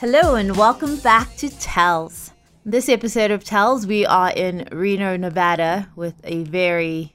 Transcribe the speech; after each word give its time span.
Hello 0.00 0.34
and 0.34 0.56
welcome 0.56 0.96
back 0.98 1.36
to 1.36 1.48
Tells. 1.48 2.32
This 2.64 2.88
episode 2.88 3.30
of 3.30 3.44
Tells, 3.44 3.86
we 3.86 4.06
are 4.06 4.30
in 4.30 4.68
Reno, 4.72 5.16
Nevada 5.16 5.88
with 5.96 6.14
a 6.24 6.44
very 6.44 7.14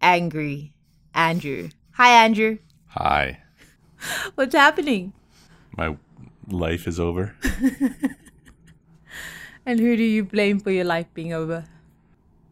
angry 0.00 0.72
Andrew. 1.14 1.68
Hi, 1.92 2.24
Andrew. 2.24 2.58
Hi. 2.88 3.40
What's 4.34 4.54
happening? 4.54 5.12
My 5.76 5.96
life 6.48 6.86
is 6.86 7.00
over. 7.00 7.36
And 9.66 9.78
who 9.78 9.96
do 9.96 10.02
you 10.02 10.24
blame 10.24 10.58
for 10.58 10.70
your 10.70 10.84
life 10.84 11.06
being 11.14 11.32
over? 11.32 11.64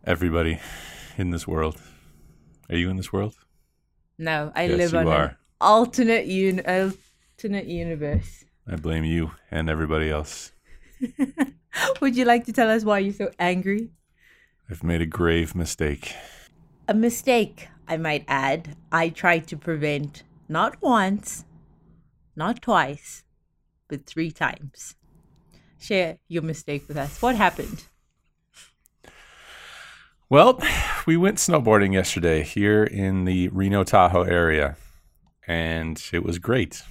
Everybody 0.04 0.60
in 1.18 1.30
this 1.30 1.46
world. 1.46 1.80
Are 2.70 2.76
you 2.76 2.90
in 2.90 2.96
this 2.96 3.12
world? 3.12 3.34
No, 4.18 4.52
I 4.54 4.64
Yes, 4.66 4.92
live 4.92 5.06
on 5.06 5.08
an 5.12 5.36
alternate 5.60 6.28
un- 6.28 6.94
alternate 7.36 7.66
universe. 7.66 8.44
I 8.66 8.76
blame 8.76 9.04
you 9.04 9.32
and 9.50 9.68
everybody 9.68 10.10
else. 10.10 10.52
Would 12.00 12.16
you 12.16 12.24
like 12.24 12.44
to 12.46 12.52
tell 12.52 12.70
us 12.70 12.84
why 12.84 12.98
you're 13.00 13.12
so 13.14 13.30
angry? 13.38 13.90
I've 14.70 14.82
made 14.82 15.00
a 15.00 15.06
grave 15.06 15.54
mistake. 15.54 16.14
A 16.88 16.94
mistake, 16.94 17.68
I 17.86 17.96
might 17.96 18.24
add, 18.28 18.76
I 18.92 19.08
tried 19.08 19.46
to 19.48 19.56
prevent 19.56 20.24
not 20.48 20.80
once, 20.82 21.44
not 22.36 22.60
twice, 22.62 23.24
but 23.88 24.06
three 24.06 24.30
times. 24.30 24.94
Share 25.78 26.18
your 26.28 26.42
mistake 26.42 26.86
with 26.88 26.96
us. 26.96 27.22
What 27.22 27.36
happened? 27.36 27.84
Well, 30.28 30.60
we 31.08 31.16
went 31.16 31.38
snowboarding 31.38 31.94
yesterday 31.94 32.42
here 32.42 32.84
in 32.84 33.24
the 33.24 33.48
Reno 33.48 33.82
Tahoe 33.82 34.24
area, 34.24 34.76
and 35.46 35.98
it 36.12 36.22
was 36.22 36.38
great. 36.38 36.82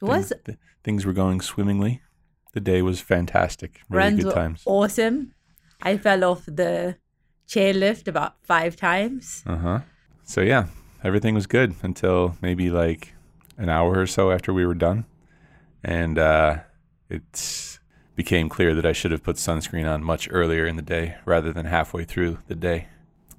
Was 0.00 0.32
Th- 0.46 0.56
things 0.82 1.04
were 1.04 1.12
going 1.12 1.42
swimmingly. 1.42 2.00
The 2.54 2.60
day 2.60 2.80
was 2.80 3.02
fantastic. 3.02 3.82
Really 3.90 4.04
runs 4.04 4.24
good 4.24 4.34
times. 4.34 4.62
awesome. 4.64 5.34
I 5.82 5.98
fell 5.98 6.24
off 6.24 6.46
the 6.46 6.96
chairlift 7.46 8.08
about 8.08 8.36
five 8.42 8.74
times. 8.74 9.44
Uh 9.46 9.56
huh. 9.58 9.80
So 10.24 10.40
yeah, 10.40 10.68
everything 11.04 11.34
was 11.34 11.46
good 11.46 11.74
until 11.82 12.38
maybe 12.40 12.70
like 12.70 13.12
an 13.58 13.68
hour 13.68 13.98
or 13.98 14.06
so 14.06 14.30
after 14.30 14.54
we 14.54 14.64
were 14.64 14.80
done, 14.88 15.04
and 15.84 16.18
uh, 16.18 16.60
it 17.10 17.78
became 18.16 18.48
clear 18.48 18.74
that 18.74 18.86
I 18.86 18.94
should 18.94 19.12
have 19.12 19.22
put 19.22 19.36
sunscreen 19.36 19.86
on 19.86 20.02
much 20.02 20.26
earlier 20.30 20.66
in 20.66 20.76
the 20.76 20.88
day 20.96 21.16
rather 21.26 21.52
than 21.52 21.66
halfway 21.66 22.04
through 22.04 22.38
the 22.46 22.54
day, 22.54 22.88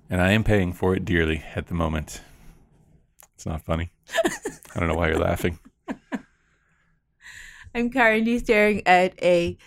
and 0.09 0.21
I 0.21 0.31
am 0.31 0.43
paying 0.43 0.73
for 0.73 0.95
it 0.95 1.05
dearly 1.05 1.43
at 1.55 1.67
the 1.67 1.73
moment. 1.73 2.21
It's 3.35 3.45
not 3.45 3.61
funny. 3.61 3.91
I 4.75 4.79
don't 4.79 4.89
know 4.89 4.95
why 4.95 5.09
you're 5.09 5.19
laughing. 5.19 5.59
I'm 7.75 7.89
currently 7.91 8.39
staring 8.39 8.81
at 8.85 9.21
a 9.23 9.57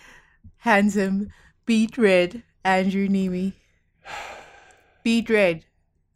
handsome 0.57 1.29
beet 1.65 1.97
red 1.97 2.43
Andrew 2.63 3.07
Neeme. 3.07 3.53
Beet 5.03 5.29
red. 5.29 5.65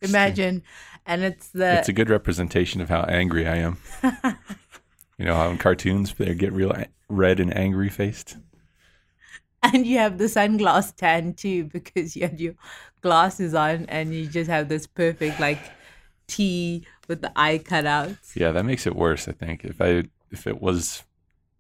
Imagine. 0.02 0.64
And 1.06 1.23
it's 1.23 1.50
the 1.50 1.80
It's 1.80 1.89
a 1.89 1.94
good 1.94 2.09
representation 2.09 2.81
of 2.81 2.89
how 2.89 3.02
angry 3.03 3.47
I 3.47 3.58
am. 3.58 3.78
you 5.17 5.25
know 5.25 5.36
how 5.36 5.50
in 5.50 5.58
cartoons 5.58 6.14
they 6.14 6.34
get 6.36 6.53
real 6.53 6.73
red 7.09 7.39
and 7.39 7.56
angry 7.56 7.89
faced. 7.89 8.38
and 9.64 9.86
you 9.86 9.97
have 9.97 10.17
the 10.17 10.25
sunglass 10.25 10.95
tan 10.95 11.34
too 11.34 11.64
because 11.66 12.16
you 12.16 12.23
had 12.23 12.39
your 12.39 12.53
glasses 13.02 13.53
on 13.53 13.86
and 13.88 14.14
you 14.14 14.28
just 14.28 14.50
have 14.50 14.70
this 14.70 14.88
perfect 14.88 15.40
like 15.40 15.59
T 16.28 16.86
with 17.08 17.22
the 17.22 17.31
eye 17.36 17.59
cutouts. 17.59 18.36
Yeah, 18.36 18.52
that 18.52 18.66
makes 18.66 18.86
it 18.86 18.95
worse. 18.95 19.28
I 19.28 19.31
think 19.31 19.64
if 19.64 19.80
I 19.81 20.03
if 20.31 20.45
it 20.48 20.62
was 20.62 21.03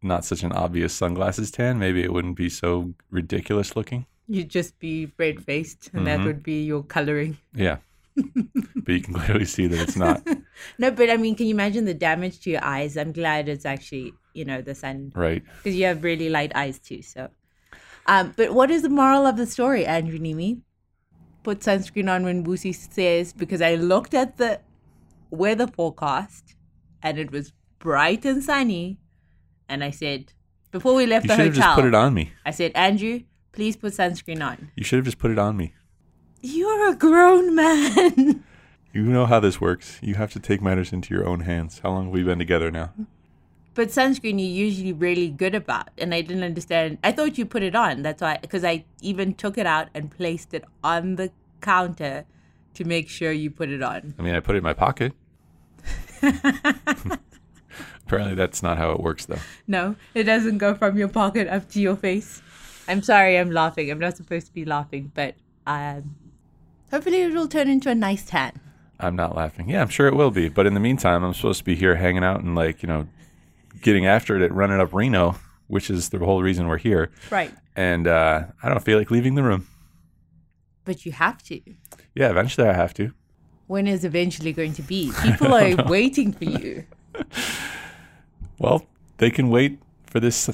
not 0.01 0.25
such 0.25 0.43
an 0.43 0.51
obvious 0.51 0.93
sunglasses 0.93 1.51
tan, 1.51 1.79
maybe 1.79 2.03
it 2.03 2.11
wouldn't 2.13 2.35
be 2.35 2.49
so 2.49 2.93
ridiculous 3.09 3.75
looking. 3.75 4.05
You'd 4.27 4.49
just 4.49 4.77
be 4.79 5.11
red 5.17 5.41
faced 5.43 5.89
and 5.93 6.05
that 6.05 6.19
Mhm. 6.19 6.25
would 6.25 6.43
be 6.43 6.63
your 6.65 6.83
coloring. 6.83 7.37
Yeah, 7.55 7.77
but 8.15 8.93
you 8.93 9.01
can 9.01 9.13
clearly 9.19 9.45
see 9.45 9.67
that 9.67 9.79
it's 9.79 9.95
not 9.95 10.21
No, 10.77 10.91
but 10.91 11.09
I 11.09 11.17
mean, 11.17 11.35
can 11.35 11.45
you 11.47 11.53
imagine 11.53 11.85
the 11.85 11.93
damage 11.93 12.41
to 12.41 12.49
your 12.49 12.63
eyes? 12.63 12.97
I'm 12.97 13.11
glad 13.13 13.47
it's 13.47 13.65
actually, 13.65 14.13
you 14.33 14.43
know, 14.43 14.61
the 14.61 14.75
sun 14.75 15.13
right. 15.15 15.43
because 15.57 15.75
you 15.77 15.85
have 15.85 16.03
really 16.03 16.29
light 16.29 16.51
eyes 16.55 16.77
too. 16.79 17.01
So, 17.01 17.29
um, 18.07 18.33
but 18.35 18.53
what 18.53 18.69
is 18.69 18.81
the 18.81 18.89
moral 18.89 19.25
of 19.25 19.37
the 19.37 19.45
story, 19.45 19.85
Andrew 19.85 20.19
Neeme? 20.19 20.61
Put 21.47 21.61
sunscreen 21.61 22.13
on 22.13 22.25
when 22.25 22.43
Boosie 22.43 22.75
says 22.75 23.31
because 23.31 23.61
I 23.61 23.75
looked 23.75 24.13
at 24.13 24.35
the 24.35 24.59
weather 25.29 25.65
forecast 25.65 26.55
and 27.01 27.17
it 27.17 27.31
was 27.31 27.53
bright 27.79 28.25
and 28.25 28.43
sunny, 28.43 28.99
and 29.69 29.81
I 29.81 29.91
said 29.91 30.33
before 30.71 30.93
we 30.93 31.05
left 31.05 31.23
You 31.23 31.29
the 31.29 31.35
should 31.37 31.45
have 31.45 31.55
hotel, 31.55 31.69
just 31.69 31.75
put 31.79 31.85
it 31.85 31.95
on 31.95 32.13
me. 32.13 32.33
I 32.45 32.51
said, 32.51 32.73
Andrew, 32.75 33.21
please 33.53 33.77
put 33.77 33.93
sunscreen 33.93 34.45
on. 34.45 34.71
You 34.75 34.83
should 34.83 34.97
have 34.97 35.05
just 35.05 35.19
put 35.19 35.31
it 35.31 35.39
on 35.39 35.55
me. 35.55 35.73
You're 36.41 36.89
a 36.89 36.95
grown 36.95 37.55
man. 37.55 38.43
You 38.91 39.03
know 39.03 39.25
how 39.25 39.39
this 39.39 39.61
works. 39.61 39.99
You 40.01 40.15
have 40.15 40.33
to 40.33 40.41
take 40.41 40.61
matters 40.61 40.91
into 40.91 41.13
your 41.13 41.25
own 41.25 41.39
hands. 41.41 41.79
How 41.79 41.91
long 41.91 42.07
have 42.07 42.13
we 42.13 42.23
been 42.23 42.39
together 42.39 42.71
now? 42.71 42.93
But 43.77 43.89
sunscreen 43.89 44.39
you're 44.39 44.65
usually 44.65 44.91
really 44.91 45.29
good 45.29 45.53
about, 45.53 45.89
and 45.99 46.11
I 46.11 46.21
didn't 46.21 46.41
understand. 46.41 46.97
I 47.03 47.11
thought 47.11 47.37
you 47.37 47.45
put 47.45 47.61
it 47.61 47.75
on. 47.75 48.01
That's 48.01 48.23
why, 48.23 48.39
because 48.41 48.63
I 48.63 48.85
even 49.03 49.35
took 49.35 49.55
it 49.55 49.67
out 49.67 49.89
and 49.93 50.09
placed 50.09 50.55
it 50.55 50.63
on 50.83 51.15
the 51.15 51.29
counter 51.61 52.25
to 52.73 52.85
make 52.85 53.07
sure 53.07 53.31
you 53.31 53.51
put 53.51 53.69
it 53.69 53.83
on. 53.83 54.15
I 54.17 54.23
mean, 54.23 54.33
I 54.33 54.39
put 54.39 54.55
it 54.55 54.57
in 54.57 54.63
my 54.63 54.73
pocket. 54.73 55.13
Apparently, 58.07 58.33
that's 58.33 58.63
not 58.63 58.79
how 58.79 58.93
it 58.93 58.99
works, 58.99 59.27
though. 59.27 59.37
No, 59.67 59.95
it 60.15 60.23
doesn't 60.23 60.57
go 60.57 60.73
from 60.73 60.97
your 60.97 61.07
pocket 61.09 61.47
up 61.47 61.69
to 61.69 61.79
your 61.79 61.97
face. 61.97 62.41
I'm 62.87 63.03
sorry, 63.03 63.37
I'm 63.37 63.51
laughing. 63.51 63.91
I'm 63.91 63.99
not 63.99 64.17
supposed 64.17 64.47
to 64.47 64.53
be 64.53 64.65
laughing, 64.65 65.11
but 65.13 65.35
um, 65.67 66.15
hopefully 66.89 67.21
it 67.21 67.31
will 67.31 67.47
turn 67.47 67.69
into 67.69 67.91
a 67.91 67.95
nice 67.95 68.25
tan. 68.25 68.59
I'm 68.99 69.15
not 69.15 69.35
laughing. 69.35 69.69
Yeah, 69.69 69.81
I'm 69.83 69.89
sure 69.89 70.07
it 70.07 70.15
will 70.15 70.31
be. 70.31 70.49
But 70.49 70.65
in 70.65 70.73
the 70.73 70.79
meantime, 70.79 71.23
I'm 71.23 71.35
supposed 71.35 71.59
to 71.59 71.63
be 71.63 71.75
here 71.75 71.97
hanging 71.97 72.23
out 72.23 72.41
and 72.41 72.55
like, 72.55 72.81
you 72.81 72.87
know, 72.87 73.07
getting 73.81 74.05
after 74.05 74.35
it 74.35 74.41
at 74.43 74.53
running 74.53 74.79
up 74.79 74.93
Reno, 74.93 75.35
which 75.67 75.89
is 75.89 76.09
the 76.09 76.19
whole 76.19 76.41
reason 76.41 76.67
we're 76.67 76.77
here. 76.77 77.11
Right. 77.29 77.53
And 77.75 78.07
uh, 78.07 78.45
I 78.63 78.69
don't 78.69 78.83
feel 78.83 78.97
like 78.97 79.11
leaving 79.11 79.35
the 79.35 79.43
room. 79.43 79.67
But 80.85 81.05
you 81.05 81.11
have 81.11 81.43
to. 81.43 81.61
Yeah, 82.15 82.29
eventually 82.29 82.67
I 82.67 82.73
have 82.73 82.93
to. 82.95 83.11
When 83.67 83.85
is 83.85 84.05
eventually 84.05 84.53
going 84.53 84.73
to 84.73 84.81
be? 84.81 85.11
People 85.21 85.53
are 85.53 85.75
waiting 85.87 86.33
for 86.33 86.45
you. 86.45 86.85
Well, 88.59 88.87
they 89.17 89.29
can 89.29 89.49
wait 89.49 89.79
for 90.07 90.19
this 90.19 90.49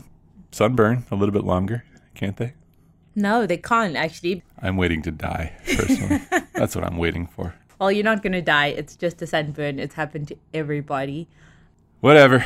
sunburn 0.52 1.06
a 1.10 1.16
little 1.16 1.32
bit 1.32 1.46
longer, 1.46 1.86
can't 2.16 2.36
they? 2.36 2.54
No, 3.16 3.46
they 3.46 3.58
can't 3.58 3.96
actually. 3.96 4.44
I'm 4.62 4.76
waiting 4.78 5.02
to 5.04 5.12
die, 5.12 5.54
personally. 5.66 6.22
That's 6.54 6.76
what 6.76 6.84
I'm 6.84 6.98
waiting 6.98 7.28
for. 7.28 7.54
Well, 7.80 7.92
you're 7.92 8.04
not 8.04 8.24
going 8.24 8.34
to 8.34 8.42
die. 8.42 8.68
It's 8.68 8.96
just 8.96 9.22
a 9.22 9.28
sunburn. 9.28 9.80
It's 9.80 9.96
happened 9.96 10.28
to 10.30 10.38
everybody. 10.54 11.28
Whatever. 12.02 12.46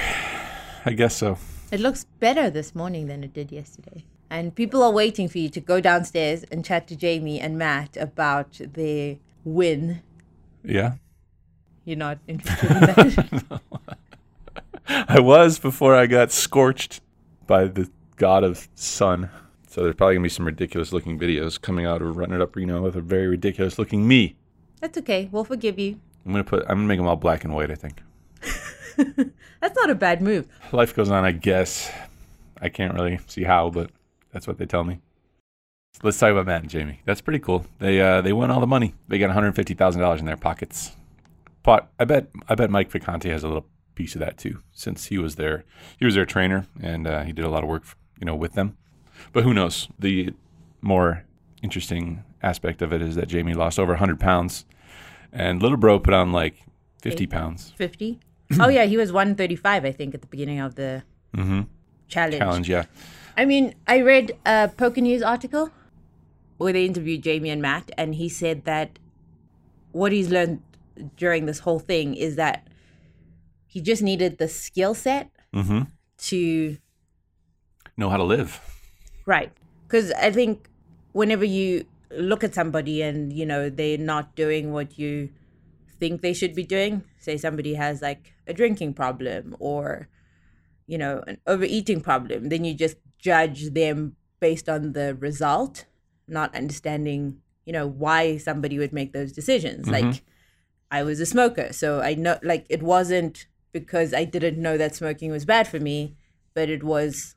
I 0.87 0.93
guess 0.93 1.17
so. 1.17 1.37
It 1.69 1.81
looks 1.81 2.05
better 2.21 2.49
this 2.49 2.73
morning 2.73 3.07
than 3.07 3.21
it 3.21 3.33
did 3.33 3.51
yesterday. 3.51 4.05
And 4.29 4.55
people 4.55 4.81
are 4.81 4.91
waiting 4.91 5.27
for 5.27 5.37
you 5.37 5.49
to 5.49 5.59
go 5.59 5.81
downstairs 5.81 6.43
and 6.45 6.63
chat 6.63 6.87
to 6.87 6.95
Jaime 6.95 7.41
and 7.41 7.57
Matt 7.57 7.97
about 7.97 8.57
their 8.61 9.17
win. 9.43 10.01
Yeah. 10.63 10.93
You're 11.83 11.97
not 11.97 12.19
interested 12.25 12.71
in 12.71 12.79
that? 12.79 13.61
I 15.09 15.19
was 15.19 15.59
before 15.59 15.93
I 15.93 16.07
got 16.07 16.31
scorched 16.31 17.01
by 17.47 17.65
the 17.65 17.91
god 18.15 18.45
of 18.45 18.69
sun. 18.73 19.29
So 19.67 19.83
there's 19.83 19.95
probably 19.95 20.15
gonna 20.15 20.23
be 20.23 20.29
some 20.29 20.45
ridiculous 20.45 20.93
looking 20.93 21.19
videos 21.19 21.59
coming 21.59 21.85
out 21.85 22.01
of 22.01 22.15
running 22.15 22.35
it 22.35 22.41
up 22.41 22.55
Reno 22.55 22.81
with 22.81 22.95
a 22.95 23.01
very 23.01 23.27
ridiculous 23.27 23.77
looking 23.77 24.07
me. 24.07 24.37
That's 24.79 24.97
okay. 24.99 25.27
We'll 25.33 25.43
forgive 25.43 25.77
you. 25.77 25.99
I'm 26.25 26.31
gonna 26.31 26.45
put. 26.45 26.61
I'm 26.61 26.77
gonna 26.77 26.87
make 26.87 26.99
them 26.99 27.07
all 27.07 27.17
black 27.17 27.43
and 27.43 27.53
white. 27.53 27.71
I 27.71 27.75
think 27.75 28.01
That's 29.61 29.75
not 29.75 29.89
a 29.89 29.95
bad 29.95 30.21
move. 30.21 30.47
life 30.71 30.95
goes 30.95 31.09
on. 31.09 31.25
I 31.25 31.31
guess 31.31 31.91
I 32.61 32.69
can't 32.69 32.93
really 32.93 33.19
see 33.27 33.43
how, 33.43 33.69
but 33.69 33.91
that's 34.31 34.47
what 34.47 34.57
they 34.57 34.65
tell 34.65 34.83
me. 34.83 34.99
Let's 36.03 36.19
talk 36.19 36.31
about 36.31 36.45
Matt 36.45 36.61
and 36.63 36.71
Jaime. 36.71 37.01
That's 37.05 37.21
pretty 37.21 37.39
cool. 37.39 37.65
They 37.79 37.99
uh, 38.01 38.21
they 38.21 38.33
won 38.33 38.51
all 38.51 38.59
the 38.59 38.67
money. 38.67 38.93
They 39.07 39.17
got 39.17 39.27
150 39.27 39.73
thousand 39.73 40.01
dollars 40.01 40.19
in 40.19 40.25
their 40.25 40.37
pockets. 40.37 40.95
But 41.63 41.89
I 41.99 42.05
bet 42.05 42.27
I 42.47 42.55
bet 42.55 42.69
Mike 42.69 42.91
Vacanti 42.91 43.29
has 43.31 43.43
a 43.43 43.47
little 43.47 43.65
piece 43.95 44.13
of 44.15 44.19
that 44.19 44.37
too, 44.37 44.61
since 44.71 45.05
he 45.05 45.17
was 45.17 45.35
their 45.35 45.63
he 45.97 46.05
was 46.05 46.13
their 46.15 46.25
trainer 46.25 46.67
and 46.81 47.07
uh, 47.07 47.23
he 47.23 47.31
did 47.33 47.45
a 47.45 47.49
lot 47.49 47.63
of 47.63 47.69
work, 47.69 47.83
you 48.19 48.25
know, 48.25 48.35
with 48.35 48.53
them. 48.53 48.77
But 49.33 49.43
who 49.43 49.53
knows? 49.53 49.87
The 49.97 50.33
more 50.81 51.23
interesting 51.63 52.23
aspect 52.43 52.81
of 52.83 52.93
it 52.93 53.01
is 53.01 53.15
that 53.15 53.31
Jaime 53.31 53.53
lost 53.55 53.79
over 53.79 53.93
100 53.93 54.19
pounds, 54.19 54.65
and 55.33 55.61
Little 55.61 55.77
Bro 55.77 55.99
put 55.99 56.13
on 56.13 56.31
like 56.31 56.63
50 57.01 57.25
pounds 57.27 57.73
50? 57.75 58.19
Oh, 58.59 58.69
yeah. 58.69 58.85
He 58.85 58.97
was 58.97 59.11
135, 59.11 59.85
I 59.85 59.91
think, 59.91 60.15
at 60.15 60.21
the 60.21 60.27
beginning 60.27 60.59
of 60.59 60.75
the 60.75 61.03
Mm-hmm. 61.35 61.61
challenge. 62.07 62.39
challenge. 62.39 62.69
Yeah, 62.69 62.85
I 63.35 63.45
mean, 63.45 63.75
I 63.87 64.01
read 64.01 64.31
a 64.45 64.69
Poker 64.69 65.01
News 65.01 65.21
article 65.21 65.69
where 66.57 66.73
they 66.73 66.85
interviewed 66.85 67.23
Jaime 67.25 67.49
and 67.49 67.61
Matt, 67.61 67.91
and 67.97 68.15
he 68.15 68.29
said 68.29 68.63
that 68.65 68.97
what 69.91 70.11
he's 70.11 70.29
learned 70.29 70.61
during 71.17 71.45
this 71.45 71.59
whole 71.59 71.79
thing 71.79 72.15
is 72.15 72.35
that 72.37 72.67
he 73.67 73.81
just 73.81 74.01
needed 74.01 74.37
the 74.37 74.47
skill 74.47 74.93
set 74.95 75.29
Mm-hmm. 75.53 75.81
to 76.17 76.77
Know 77.97 78.09
how 78.09 78.17
to 78.17 78.23
live. 78.23 78.59
Right. 79.25 79.51
Because 79.87 80.11
I 80.13 80.31
think 80.31 80.69
whenever 81.13 81.45
you 81.45 81.85
look 82.11 82.43
at 82.43 82.53
somebody 82.53 83.01
and, 83.01 83.33
you 83.33 83.45
know, 83.45 83.69
they're 83.69 83.97
not 83.97 84.35
doing 84.35 84.71
what 84.71 84.97
you 84.97 85.29
think 85.99 86.21
they 86.21 86.33
should 86.33 86.55
be 86.55 86.63
doing, 86.63 87.03
say 87.19 87.37
somebody 87.37 87.75
has 87.75 88.01
like 88.01 88.33
a 88.47 88.53
drinking 88.53 88.93
problem 88.93 89.55
or, 89.59 90.07
you 90.85 90.97
know, 90.97 91.23
an 91.27 91.37
overeating 91.45 92.01
problem, 92.01 92.49
then 92.49 92.63
you 92.63 92.73
just 92.73 92.97
judge 93.19 93.71
them 93.71 94.15
based 94.39 94.69
on 94.69 94.93
the 94.93 95.15
result, 95.15 95.85
not 96.27 96.55
understanding, 96.55 97.41
you 97.65 97.73
know, 97.73 97.87
why 97.87 98.37
somebody 98.37 98.77
would 98.77 98.93
make 98.93 99.13
those 99.13 99.31
decisions. 99.31 99.87
Mm-hmm. 99.87 100.09
Like, 100.09 100.23
I 100.89 101.03
was 101.03 101.19
a 101.19 101.25
smoker. 101.25 101.73
So 101.73 102.01
I 102.01 102.13
know, 102.13 102.39
like, 102.43 102.65
it 102.69 102.81
wasn't 102.81 103.47
because 103.73 104.13
I 104.13 104.23
didn't 104.23 104.57
know 104.57 104.77
that 104.77 104.95
smoking 104.95 105.31
was 105.31 105.45
bad 105.45 105.67
for 105.67 105.79
me, 105.79 106.15
but 106.53 106.69
it 106.69 106.83
was 106.83 107.35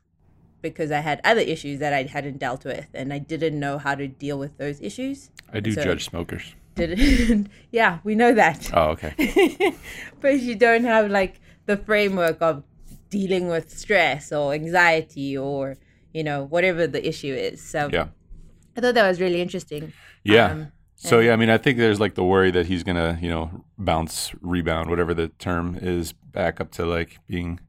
because 0.61 0.91
I 0.91 0.99
had 0.99 1.19
other 1.23 1.41
issues 1.41 1.79
that 1.79 1.93
I 1.93 2.03
hadn't 2.03 2.37
dealt 2.37 2.63
with 2.65 2.87
and 2.93 3.11
I 3.11 3.19
didn't 3.19 3.59
know 3.59 3.77
how 3.77 3.95
to 3.95 4.07
deal 4.07 4.37
with 4.37 4.57
those 4.57 4.79
issues. 4.79 5.31
I 5.51 5.59
do 5.59 5.71
So- 5.73 5.83
judge 5.83 6.05
smokers. 6.05 6.55
Didn't 6.75 7.49
yeah, 7.71 7.99
we 8.03 8.15
know 8.15 8.33
that. 8.33 8.69
Oh, 8.73 8.89
okay. 8.91 9.75
but 10.21 10.39
you 10.39 10.55
don't 10.55 10.85
have 10.85 11.11
like 11.11 11.39
the 11.65 11.77
framework 11.77 12.41
of 12.41 12.63
dealing 13.09 13.47
with 13.47 13.69
stress 13.69 14.31
or 14.31 14.53
anxiety 14.53 15.37
or, 15.37 15.77
you 16.13 16.23
know, 16.23 16.45
whatever 16.45 16.87
the 16.87 17.05
issue 17.07 17.33
is. 17.33 17.61
So 17.61 17.89
Yeah. 17.91 18.07
I 18.75 18.81
thought 18.81 18.95
that 18.95 19.07
was 19.07 19.19
really 19.19 19.41
interesting. 19.41 19.91
Yeah. 20.23 20.45
Um, 20.45 20.71
so 20.95 21.19
yeah, 21.19 21.33
I 21.33 21.35
mean, 21.35 21.49
I 21.49 21.57
think 21.57 21.77
there's 21.77 21.99
like 21.99 22.13
the 22.13 22.23
worry 22.23 22.51
that 22.51 22.67
he's 22.67 22.83
gonna, 22.83 23.17
you 23.21 23.29
know, 23.29 23.65
bounce, 23.77 24.31
rebound, 24.39 24.89
whatever 24.89 25.13
the 25.13 25.29
term 25.29 25.77
is, 25.81 26.13
back 26.13 26.61
up 26.61 26.71
to 26.73 26.85
like 26.85 27.17
being 27.27 27.59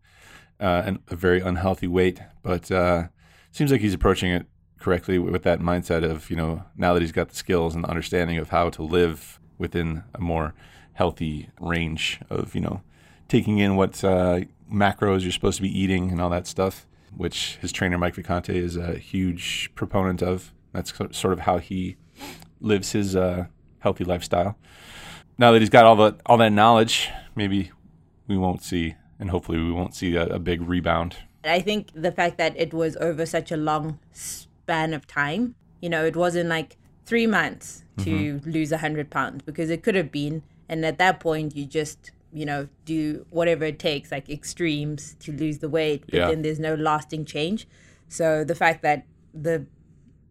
uh, 0.60 0.82
an, 0.84 0.98
a 1.08 1.16
very 1.16 1.40
unhealthy 1.40 1.88
weight. 1.88 2.20
But 2.42 2.70
uh, 2.70 3.08
seems 3.50 3.72
like 3.72 3.80
he's 3.80 3.94
approaching 3.94 4.30
it 4.30 4.46
correctly 4.82 5.18
with 5.18 5.42
that 5.44 5.60
mindset 5.60 6.02
of, 6.02 6.28
you 6.28 6.36
know, 6.36 6.64
now 6.76 6.92
that 6.92 7.00
he's 7.00 7.12
got 7.12 7.28
the 7.28 7.36
skills 7.36 7.74
and 7.74 7.84
the 7.84 7.88
understanding 7.88 8.38
of 8.38 8.50
how 8.50 8.68
to 8.70 8.82
live 8.82 9.40
within 9.56 10.02
a 10.14 10.20
more 10.20 10.54
healthy 10.94 11.48
range 11.60 12.20
of, 12.28 12.54
you 12.54 12.60
know, 12.60 12.82
taking 13.28 13.58
in 13.58 13.76
what 13.76 14.02
uh, 14.04 14.40
macros 14.70 15.22
you're 15.22 15.32
supposed 15.32 15.56
to 15.56 15.62
be 15.62 15.80
eating 15.80 16.10
and 16.10 16.20
all 16.20 16.30
that 16.30 16.46
stuff, 16.46 16.86
which 17.16 17.56
his 17.60 17.72
trainer 17.72 17.96
Mike 17.96 18.16
Vacanti 18.16 18.54
is 18.54 18.76
a 18.76 18.98
huge 18.98 19.70
proponent 19.74 20.22
of. 20.22 20.52
That's 20.72 20.92
sort 20.92 21.32
of 21.32 21.40
how 21.40 21.58
he 21.58 21.96
lives 22.60 22.92
his 22.92 23.14
uh, 23.14 23.46
healthy 23.78 24.04
lifestyle. 24.04 24.56
Now 25.38 25.52
that 25.52 25.60
he's 25.60 25.70
got 25.70 25.84
all 25.84 25.96
the 25.96 26.16
all 26.26 26.38
that 26.38 26.52
knowledge, 26.52 27.10
maybe 27.34 27.70
we 28.26 28.36
won't 28.36 28.62
see, 28.62 28.96
and 29.18 29.30
hopefully 29.30 29.58
we 29.58 29.72
won't 29.72 29.94
see 29.94 30.16
a, 30.16 30.26
a 30.26 30.38
big 30.38 30.62
rebound. 30.62 31.16
I 31.44 31.60
think 31.60 31.88
the 31.94 32.12
fact 32.12 32.38
that 32.38 32.56
it 32.56 32.72
was 32.72 32.96
over 32.96 33.26
such 33.26 33.50
a 33.50 33.56
long 33.56 33.98
span 34.72 34.94
of 34.94 35.06
time, 35.06 35.54
you 35.82 35.90
know, 35.90 36.02
it 36.04 36.16
wasn't 36.16 36.48
like 36.48 36.78
three 37.04 37.26
months 37.26 37.84
to 37.98 38.10
mm-hmm. 38.10 38.50
lose 38.50 38.72
a 38.72 38.78
hundred 38.78 39.10
pounds 39.10 39.42
because 39.44 39.68
it 39.68 39.82
could 39.82 39.94
have 39.94 40.10
been, 40.10 40.42
and 40.68 40.84
at 40.86 40.96
that 40.96 41.20
point 41.20 41.54
you 41.54 41.66
just, 41.66 42.10
you 42.32 42.46
know, 42.46 42.66
do 42.86 43.26
whatever 43.28 43.66
it 43.66 43.78
takes, 43.78 44.10
like 44.10 44.30
extremes 44.30 45.14
to 45.20 45.30
lose 45.30 45.58
the 45.58 45.68
weight, 45.68 46.04
but 46.06 46.14
Yeah. 46.14 46.28
then 46.28 46.40
there's 46.40 46.58
no 46.58 46.74
lasting 46.74 47.26
change. 47.26 47.68
So 48.08 48.44
the 48.44 48.54
fact 48.54 48.82
that 48.82 49.04
the 49.34 49.66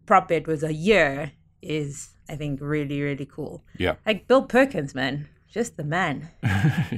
prop 0.06 0.26
bet 0.28 0.48
was 0.48 0.64
a 0.64 0.74
year 0.74 1.30
is, 1.60 2.16
I 2.28 2.34
think, 2.34 2.60
really 2.60 3.00
really 3.00 3.26
cool. 3.26 3.62
Yeah, 3.78 3.94
Like 4.04 4.26
Bill 4.26 4.42
Perkins, 4.42 4.92
man, 4.92 5.28
just 5.46 5.76
the 5.76 5.84
man. 5.84 6.30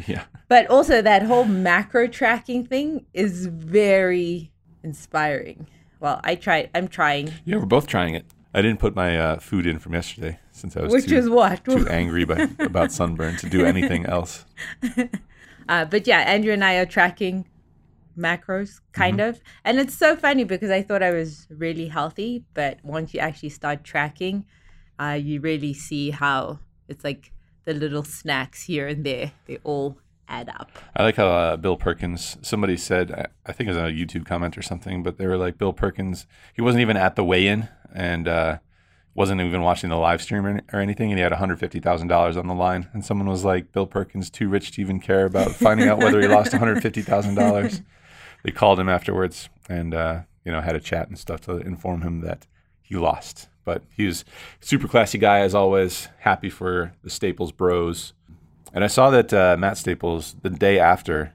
yeah, 0.06 0.24
But 0.48 0.66
also 0.70 1.02
that 1.02 1.22
whole 1.24 1.44
macro 1.44 2.06
tracking 2.06 2.64
thing 2.64 3.04
is 3.12 3.46
very 3.46 4.50
inspiring. 4.82 5.66
Well, 6.04 6.20
I 6.22 6.34
try. 6.34 6.68
I'm 6.74 6.88
trying. 6.88 7.32
yeah. 7.46 7.56
We're 7.56 7.64
both 7.76 7.86
trying 7.86 8.14
it. 8.14 8.26
I 8.52 8.60
didn't 8.62 8.78
put 8.78 8.94
my 8.94 9.10
uh, 9.18 9.38
food 9.40 9.66
in 9.66 9.78
from 9.78 9.94
yesterday 9.94 10.38
since 10.52 10.76
I 10.76 10.82
was 10.82 10.92
Which 10.92 11.06
too, 11.08 11.16
is 11.16 11.28
what? 11.30 11.64
too 11.64 11.88
angry 11.88 12.24
by, 12.24 12.46
about 12.58 12.92
sunburn 12.92 13.36
to 13.38 13.48
do 13.48 13.64
anything 13.74 14.06
else. 14.06 14.44
Uh, 15.66 15.86
but 15.86 16.06
yeah, 16.06 16.18
Andrew 16.18 16.52
and 16.52 16.62
I 16.62 16.74
are 16.74 16.84
tracking 16.84 17.46
macros, 18.18 18.80
kind 18.92 19.18
Mm-hmm. 19.18 19.30
of. 19.30 19.40
And 19.64 19.78
it's 19.78 19.94
so 19.94 20.14
funny 20.14 20.44
because 20.44 20.70
I 20.70 20.82
thought 20.82 21.02
I 21.02 21.10
was 21.10 21.46
really 21.48 21.88
healthy, 21.88 22.44
but 22.52 22.84
once 22.84 23.14
you 23.14 23.20
actually 23.20 23.48
start 23.48 23.82
tracking, 23.82 24.44
uh, 25.00 25.18
you 25.28 25.40
really 25.40 25.72
see 25.72 26.10
how 26.10 26.58
it's 26.86 27.02
like 27.02 27.32
the 27.64 27.72
little 27.72 28.04
snacks 28.04 28.64
here 28.64 28.86
and 28.86 29.04
there. 29.06 29.32
They 29.46 29.56
all 29.64 29.96
add 30.28 30.48
up. 30.48 30.70
I 30.96 31.02
like 31.02 31.16
how 31.16 31.28
uh, 31.28 31.56
Bill 31.56 31.76
Perkins. 31.76 32.36
Somebody 32.42 32.76
said, 32.76 33.28
I- 33.46 33.52
think 33.52 33.68
it 33.68 33.74
was 33.74 33.76
a 33.78 33.92
YouTube 33.92 34.26
comment 34.26 34.56
or 34.58 34.62
something, 34.62 35.02
but 35.02 35.18
they 35.18 35.26
were 35.26 35.36
like, 35.36 35.58
Bill 35.58 35.72
Perkins. 35.72 36.26
He 36.54 36.62
wasn't 36.62 36.80
even 36.82 36.96
at 36.96 37.16
the 37.16 37.24
weigh-in 37.24 37.68
and 37.94 38.26
uh, 38.28 38.58
wasn't 39.14 39.40
even 39.40 39.62
watching 39.62 39.90
the 39.90 39.96
live 39.96 40.20
stream 40.22 40.44
or, 40.44 40.60
or 40.72 40.80
anything, 40.80 41.10
and 41.10 41.18
he 41.18 41.22
had 41.22 41.32
one 41.32 41.38
hundred 41.38 41.60
fifty 41.60 41.78
thousand 41.80 42.08
dollars 42.08 42.36
on 42.36 42.46
the 42.48 42.54
line. 42.54 42.88
And 42.92 43.04
someone 43.04 43.28
was 43.28 43.44
like, 43.44 43.72
Bill 43.72 43.86
Perkins 43.86 44.30
too 44.30 44.48
rich 44.48 44.72
to 44.72 44.80
even 44.80 44.98
care 45.00 45.24
about 45.26 45.52
finding 45.52 45.88
out 45.88 45.98
whether 45.98 46.20
he 46.20 46.26
lost 46.28 46.52
one 46.52 46.58
hundred 46.60 46.82
fifty 46.82 47.02
thousand 47.02 47.34
dollars. 47.36 47.80
They 48.44 48.50
called 48.50 48.78
him 48.78 48.90
afterwards 48.90 49.48
and 49.70 49.94
uh, 49.94 50.20
you 50.44 50.52
know 50.52 50.60
had 50.60 50.76
a 50.76 50.80
chat 50.80 51.08
and 51.08 51.18
stuff 51.18 51.40
to 51.46 51.56
inform 51.56 52.02
him 52.02 52.20
that 52.20 52.46
he 52.82 52.94
lost. 52.94 53.48
But 53.64 53.82
he 53.96 54.04
was 54.04 54.22
super 54.60 54.86
classy 54.86 55.16
guy 55.16 55.38
as 55.38 55.54
always. 55.54 56.08
Happy 56.18 56.50
for 56.50 56.92
the 57.02 57.08
Staples 57.08 57.52
Bros. 57.52 58.12
And 58.74 58.84
I 58.84 58.88
saw 58.88 59.08
that 59.10 59.32
uh, 59.32 59.56
Matt 59.58 59.78
Staples, 59.78 60.36
the 60.42 60.50
day 60.50 60.78
after, 60.78 61.32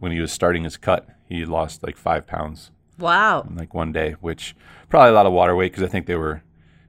when 0.00 0.10
he 0.10 0.20
was 0.20 0.32
starting 0.32 0.64
his 0.64 0.76
cut, 0.76 1.06
he 1.28 1.44
lost 1.44 1.82
like 1.82 1.96
five 1.96 2.26
pounds 2.26 2.70
Wow. 2.98 3.42
in 3.48 3.54
like 3.56 3.74
one 3.74 3.92
day, 3.92 4.16
which 4.20 4.56
probably 4.88 5.10
a 5.10 5.12
lot 5.12 5.26
of 5.26 5.32
water 5.32 5.54
weight 5.54 5.70
because 5.72 5.84
I 5.84 5.88
think 5.88 6.06
they 6.06 6.16
were 6.16 6.42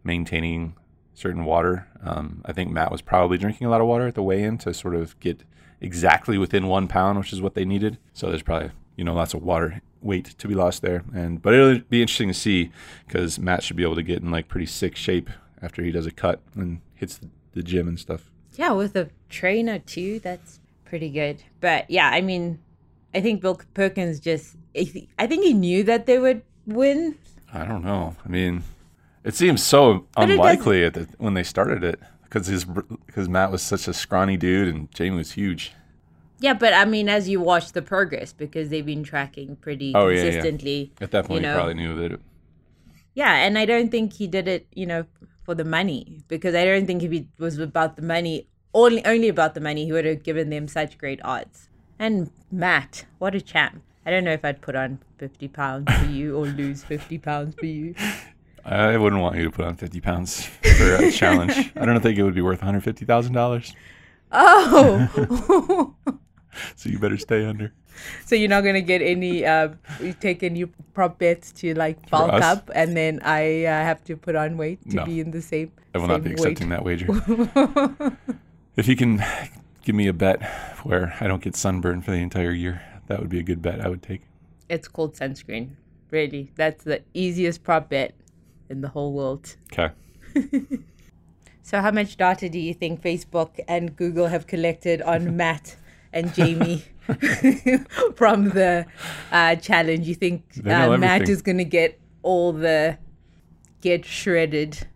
maintaining 0.04 0.76
certain 1.14 1.44
water. 1.44 1.88
Um, 2.02 2.42
I 2.46 2.54
think 2.54 2.72
Matt 2.72 2.92
was 2.92 3.02
probably 3.02 3.38
drinking 3.38 3.68
a 3.68 3.70
lot 3.70 3.82
of 3.82 3.88
water 3.88 4.08
at 4.08 4.16
the 4.16 4.24
weigh-in 4.24 4.58
to 4.60 4.74
sort 4.74 4.96
of 4.96 5.20
get 5.20 5.44
exactly 5.82 6.38
within 6.38 6.68
one 6.68 6.88
pound, 6.88 7.18
which 7.20 7.34
is 7.34 7.42
what 7.42 7.54
they 7.54 7.66
needed. 7.66 7.98
So 8.14 8.30
there's 8.30 8.42
probably 8.42 8.72
you 8.96 9.04
know 9.04 9.14
lots 9.14 9.34
of 9.34 9.44
water 9.44 9.82
weight 10.02 10.26
to 10.38 10.48
be 10.48 10.56
lost 10.56 10.82
there. 10.82 11.04
And 11.14 11.42
but 11.42 11.54
it'll 11.54 11.80
be 11.90 12.02
interesting 12.02 12.30
to 12.30 12.34
see 12.34 12.72
because 13.06 13.38
Matt 13.38 13.64
should 13.64 13.76
be 13.76 13.84
able 13.84 13.96
to 13.96 14.04
get 14.04 14.22
in 14.22 14.32
like 14.32 14.48
pretty 14.48 14.66
sick 14.66 14.96
shape 14.96 15.30
after 15.62 15.84
he 15.84 15.92
does 15.92 16.06
a 16.06 16.12
cut 16.12 16.40
and 16.56 16.80
hits 16.96 17.18
the, 17.18 17.28
the 17.54 17.64
gym 17.64 17.88
and 17.90 18.00
stuff. 18.00 18.32
Yeah, 18.60 18.72
with 18.74 18.96
a 18.98 19.10
trainer 19.30 19.80
too, 19.80 20.20
that's 20.20 20.60
pretty 20.84 21.10
good. 21.10 21.44
But 21.62 21.90
yeah, 21.90 22.10
I 22.10 22.20
mean, 22.20 22.60
I 23.14 23.22
think 23.22 23.42
Bill 23.42 23.60
Perkins 23.74 24.20
just, 24.20 24.58
I 24.76 24.84
think 25.28 25.44
he 25.44 25.54
knew 25.54 25.84
that 25.84 26.06
they 26.06 26.20
would 26.20 26.42
win. 26.68 27.18
I 27.54 27.64
don't 27.64 27.84
know. 27.84 28.16
I 28.26 28.28
mean, 28.28 28.64
it 29.24 29.34
seems 29.34 29.64
so 29.64 30.08
But 30.14 30.30
unlikely 30.30 30.84
at 30.84 30.94
the, 30.94 31.08
when 31.18 31.36
they 31.36 31.44
started 31.44 31.84
it 31.86 32.00
because 32.24 32.48
his 32.48 32.66
because 32.66 33.30
Matt 33.30 33.50
was 33.52 33.62
such 33.62 33.88
a 33.88 33.94
scrawny 33.94 34.36
dude 34.36 34.68
and 34.68 34.90
Jaime 34.98 35.16
was 35.16 35.32
huge. 35.32 35.72
Yeah, 36.40 36.54
but 36.54 36.74
I 36.74 36.86
mean, 36.86 37.10
as 37.10 37.28
you 37.28 37.42
watch 37.42 37.72
the 37.74 37.82
progress, 37.82 38.34
because 38.34 38.70
they've 38.70 38.86
been 38.86 39.04
tracking 39.04 39.56
pretty 39.58 39.94
Oh, 39.96 40.08
yeah, 40.08 40.18
yeah. 40.18 40.24
consistently. 40.24 40.92
At 41.02 41.12
that 41.12 41.26
point, 41.26 41.42
You 41.42 41.48
he 41.48 41.54
know. 41.54 41.56
probably 41.56 41.74
knew 41.76 41.96
that. 41.96 42.12
It, 42.14 42.22
Yeah, 43.14 43.36
and 43.36 43.58
I 43.58 43.66
don't 43.66 43.90
think 43.92 44.14
he 44.14 44.28
did 44.28 44.48
it, 44.48 44.68
you 44.74 44.86
know, 44.86 45.06
for 45.44 45.56
the 45.56 45.66
money 45.66 46.24
because 46.28 46.56
I 46.56 46.64
don't 46.64 46.86
think 46.86 47.04
it 47.04 47.26
was 47.38 47.58
about 47.60 47.96
the 47.96 48.02
money, 48.04 48.48
only 48.74 49.04
only 49.06 49.28
about 49.30 49.54
the 49.54 49.62
money, 49.62 49.86
he 49.86 49.92
would 49.92 50.06
have 50.06 50.24
given 50.24 50.50
them 50.50 50.68
such 50.68 50.98
great 50.98 51.20
odds. 51.24 51.70
And 51.98 52.32
Matt, 52.52 53.06
what 53.18 53.36
a 53.36 53.42
champ! 53.42 53.82
I 54.06 54.12
don't 54.12 54.24
know 54.24 54.32
if 54.34 54.44
I'd 54.46 54.62
put 54.62 54.76
on 54.76 55.00
fifty 55.18 55.48
pounds 55.48 55.92
for 55.94 56.06
you 56.06 56.38
or 56.38 56.46
lose 56.46 56.84
fifty 56.84 57.18
pounds 57.18 57.56
for 57.56 57.66
you. 57.66 57.96
I 58.66 58.98
wouldn't 58.98 59.22
want 59.22 59.36
you 59.38 59.46
to 59.46 59.52
put 59.52 59.66
on 59.66 59.76
fifty 59.76 60.00
pounds 60.02 60.46
for 60.46 60.96
a 60.96 61.12
challenge. 61.12 61.72
I 61.76 61.86
don't 61.86 62.00
think 62.02 62.18
it 62.18 62.24
would 62.24 62.36
be 62.36 62.42
worth 62.42 62.60
one 62.60 62.66
hundred 62.68 62.84
fifty 62.84 63.06
thousand 63.06 63.34
dollars. 63.34 63.74
Oh, 64.32 65.96
So 66.76 66.90
you 66.90 67.00
better 67.00 67.18
stay 67.18 67.46
under. 67.46 67.74
so 68.26 68.36
you're 68.36 68.50
not 68.50 68.62
gonna 68.64 68.82
get 68.82 69.02
any? 69.02 69.46
Uh, 69.46 69.70
you 70.02 70.14
take 70.14 70.44
any 70.44 70.66
prop 70.66 71.18
bets 71.20 71.52
to 71.54 71.74
like 71.74 72.10
bulk 72.10 72.32
up, 72.34 72.70
and 72.76 72.96
then 72.96 73.20
I 73.24 73.66
uh, 73.66 73.72
have 73.72 74.04
to 74.06 74.16
put 74.18 74.36
on 74.36 74.58
weight 74.58 74.80
to 74.90 74.98
No. 74.98 75.06
be 75.06 75.20
in 75.20 75.32
the 75.32 75.42
same. 75.42 75.72
I 75.96 75.98
will 76.00 76.08
not 76.08 76.24
be 76.24 76.30
same 76.36 76.44
weight. 76.44 76.52
accepting 76.52 76.70
that 76.70 76.84
wager. 76.84 77.08
if 78.80 78.88
you 78.88 78.96
can 78.96 79.24
give 79.84 79.96
me 79.96 80.08
a 80.08 80.14
bet 80.14 80.42
where 80.84 81.16
I 81.20 81.28
don't 81.28 81.42
get 81.42 81.56
sunburned 81.56 82.06
for 82.06 82.12
the 82.12 82.18
entire 82.18 82.52
year, 82.52 82.82
that 83.08 83.20
would 83.20 83.30
be 83.30 83.40
a 83.40 83.44
good 83.44 83.62
bet. 83.62 83.82
I 83.82 83.90
would 83.90 84.02
take. 84.02 84.22
It's 84.70 84.88
called 84.88 85.16
sunscreen. 85.16 85.72
Really, 86.12 86.52
that's 86.56 86.84
the 86.84 87.04
easiest 87.14 87.64
prop 87.64 87.90
bet 87.90 88.16
in 88.70 88.82
the 88.82 88.88
whole 88.88 89.14
world. 89.14 89.56
Okay. 89.72 89.92
So, 91.70 91.82
how 91.82 91.92
much 91.92 92.18
data 92.18 92.50
do 92.50 92.58
you 92.58 92.74
think 92.74 93.00
Facebook 93.04 93.60
and 93.68 93.96
Google 93.96 94.26
have 94.26 94.48
collected 94.48 95.04
on 95.04 95.38
Matt 95.38 95.76
and 96.12 96.32
Jaime 96.32 96.84
from 98.16 98.50
the 98.50 98.88
uh, 99.32 99.56
challenge? 99.58 100.08
You 100.08 100.16
think 100.16 100.46
uh, 100.66 100.98
Matt 100.98 101.30
is 101.30 101.44
going 101.44 101.60
to 101.60 101.66
get 101.66 102.00
all 102.24 102.54
the 102.54 102.98
get 103.82 104.04
shredded 104.04 104.88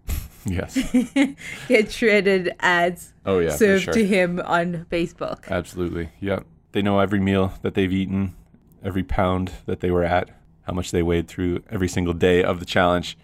Yes. 0.46 0.78
get 1.68 1.92
shredded 1.92 2.56
ads 2.60 3.14
Oh 3.26 3.40
yeah, 3.40 3.52
served 3.52 3.86
sure. 3.86 3.94
to 3.94 4.06
him 4.06 4.42
on 4.46 4.86
Facebook. 4.92 5.48
Absolutely. 5.50 6.10
Yep. 6.20 6.46
They 6.74 6.82
know 6.82 7.00
every 7.00 7.20
meal 7.20 7.54
that 7.62 7.76
they've 7.76 7.92
eaten, 7.92 8.36
every 8.84 9.04
pound 9.04 9.52
that 9.66 9.80
they 9.80 9.92
were 9.92 10.04
at, 10.04 10.30
how 10.64 10.74
much 10.74 10.92
they 10.92 11.04
weighed 11.04 11.28
through 11.28 11.64
every 11.70 11.88
single 11.88 12.14
day 12.14 12.44
of 12.44 12.60
the 12.60 12.66
challenge. 12.66 13.18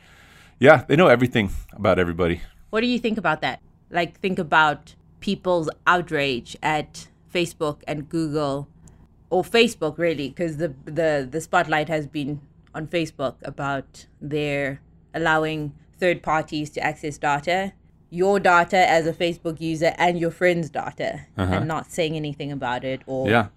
Yeah, 0.60 0.84
they 0.88 0.96
know 0.96 1.08
everything 1.08 1.52
about 1.74 2.00
everybody. 2.00 2.42
What 2.70 2.82
do 2.82 2.88
you 2.88 3.00
think 3.00 3.18
about 3.18 3.42
that? 3.42 3.62
Like, 3.90 4.20
think 4.20 4.38
about 4.40 4.96
people's 5.20 5.70
outrage 5.88 6.56
at 6.62 7.08
Facebook 7.34 7.82
and 7.88 8.08
Google, 8.08 8.68
or 9.30 9.44
Facebook 9.44 9.98
really, 9.98 10.30
because 10.30 10.58
the, 10.58 10.74
the 10.86 11.28
the 11.30 11.42
spotlight 11.42 11.90
has 11.90 12.08
been 12.08 12.42
on 12.76 12.88
Facebook 12.88 13.36
about 13.44 14.06
their 14.22 14.82
allowing 15.14 15.74
third 16.00 16.24
parties 16.24 16.70
to 16.72 16.82
access 16.82 17.18
data, 17.18 17.74
your 18.10 18.40
data 18.40 18.90
as 18.90 19.06
a 19.06 19.14
Facebook 19.14 19.60
user, 19.62 19.94
and 19.98 20.20
your 20.20 20.32
friend's 20.32 20.70
data, 20.70 21.22
and 21.38 21.68
not 21.68 21.92
saying 21.92 22.16
anything 22.16 22.52
about 22.52 22.84
it. 22.84 23.02
Or 23.06 23.30
Yeah. 23.30 23.48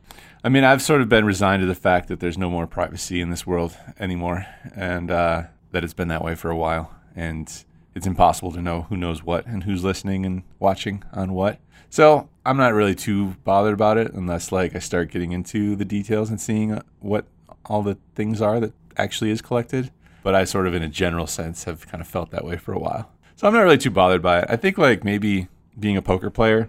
I 0.44 0.48
mean, 0.48 0.64
I've 0.64 0.82
sort 0.82 1.00
of 1.00 1.08
been 1.08 1.24
resigned 1.24 1.62
to 1.62 1.66
the 1.66 1.74
fact 1.74 2.08
that 2.08 2.20
there's 2.20 2.36
no 2.36 2.50
more 2.50 2.66
privacy 2.66 3.20
in 3.20 3.30
this 3.30 3.46
world 3.46 3.76
anymore, 3.98 4.46
and 4.74 5.10
uh, 5.10 5.44
that 5.70 5.84
it's 5.84 5.94
been 5.94 6.08
that 6.08 6.22
way 6.24 6.34
for 6.34 6.50
a 6.50 6.56
while. 6.56 6.92
And 7.14 7.50
it's 7.94 8.06
impossible 8.06 8.52
to 8.52 8.62
know 8.62 8.82
who 8.82 8.96
knows 8.96 9.22
what 9.22 9.46
and 9.46 9.64
who's 9.64 9.84
listening 9.84 10.26
and 10.26 10.42
watching 10.58 11.04
on 11.12 11.32
what. 11.32 11.58
So 11.90 12.28
I'm 12.44 12.56
not 12.56 12.72
really 12.72 12.94
too 12.94 13.36
bothered 13.44 13.74
about 13.74 13.98
it 13.98 14.12
unless, 14.14 14.50
like, 14.50 14.74
I 14.74 14.78
start 14.78 15.10
getting 15.10 15.32
into 15.32 15.76
the 15.76 15.84
details 15.84 16.30
and 16.30 16.40
seeing 16.40 16.80
what 17.00 17.26
all 17.66 17.82
the 17.82 17.98
things 18.14 18.40
are 18.40 18.60
that 18.60 18.72
actually 18.96 19.30
is 19.30 19.42
collected. 19.42 19.90
But 20.22 20.34
I 20.34 20.44
sort 20.44 20.66
of, 20.66 20.74
in 20.74 20.82
a 20.82 20.88
general 20.88 21.26
sense, 21.26 21.64
have 21.64 21.86
kind 21.88 22.00
of 22.00 22.06
felt 22.06 22.30
that 22.30 22.44
way 22.44 22.56
for 22.56 22.72
a 22.72 22.78
while. 22.78 23.10
So 23.36 23.48
I'm 23.48 23.54
not 23.54 23.62
really 23.62 23.78
too 23.78 23.90
bothered 23.90 24.22
by 24.22 24.40
it. 24.40 24.46
I 24.48 24.56
think, 24.56 24.78
like, 24.78 25.04
maybe 25.04 25.48
being 25.78 25.96
a 25.96 26.02
poker 26.02 26.30
player, 26.30 26.68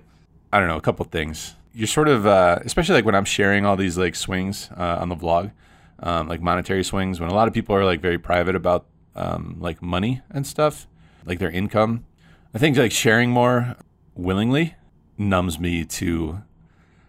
I 0.52 0.60
don't 0.60 0.68
know, 0.68 0.78
a 0.78 0.82
couple 0.82 1.06
things. 1.06 1.56
You're 1.74 1.88
sort 1.88 2.08
of, 2.08 2.26
uh, 2.26 2.60
especially 2.64 2.96
like 2.96 3.06
when 3.06 3.16
I'm 3.16 3.26
sharing 3.26 3.66
all 3.66 3.76
these 3.76 3.98
like 3.98 4.16
swings 4.16 4.70
uh, 4.78 4.98
on 5.00 5.10
the 5.10 5.16
vlog, 5.16 5.52
um, 6.00 6.28
like 6.28 6.42
monetary 6.42 6.84
swings, 6.84 7.20
when 7.20 7.30
a 7.30 7.34
lot 7.34 7.48
of 7.48 7.54
people 7.54 7.76
are 7.76 7.84
like 7.84 8.00
very 8.00 8.20
private 8.20 8.56
about 8.56 8.86
um, 9.16 9.58
like 9.60 9.82
money 9.82 10.22
and 10.30 10.46
stuff, 10.46 10.88
like 11.26 11.40
their 11.40 11.50
income. 11.50 12.06
I 12.54 12.60
think 12.60 12.78
like 12.78 12.92
sharing 12.92 13.32
more 13.32 13.76
willingly 14.16 14.76
numbs 15.18 15.60
me 15.60 15.84
to 15.86 16.44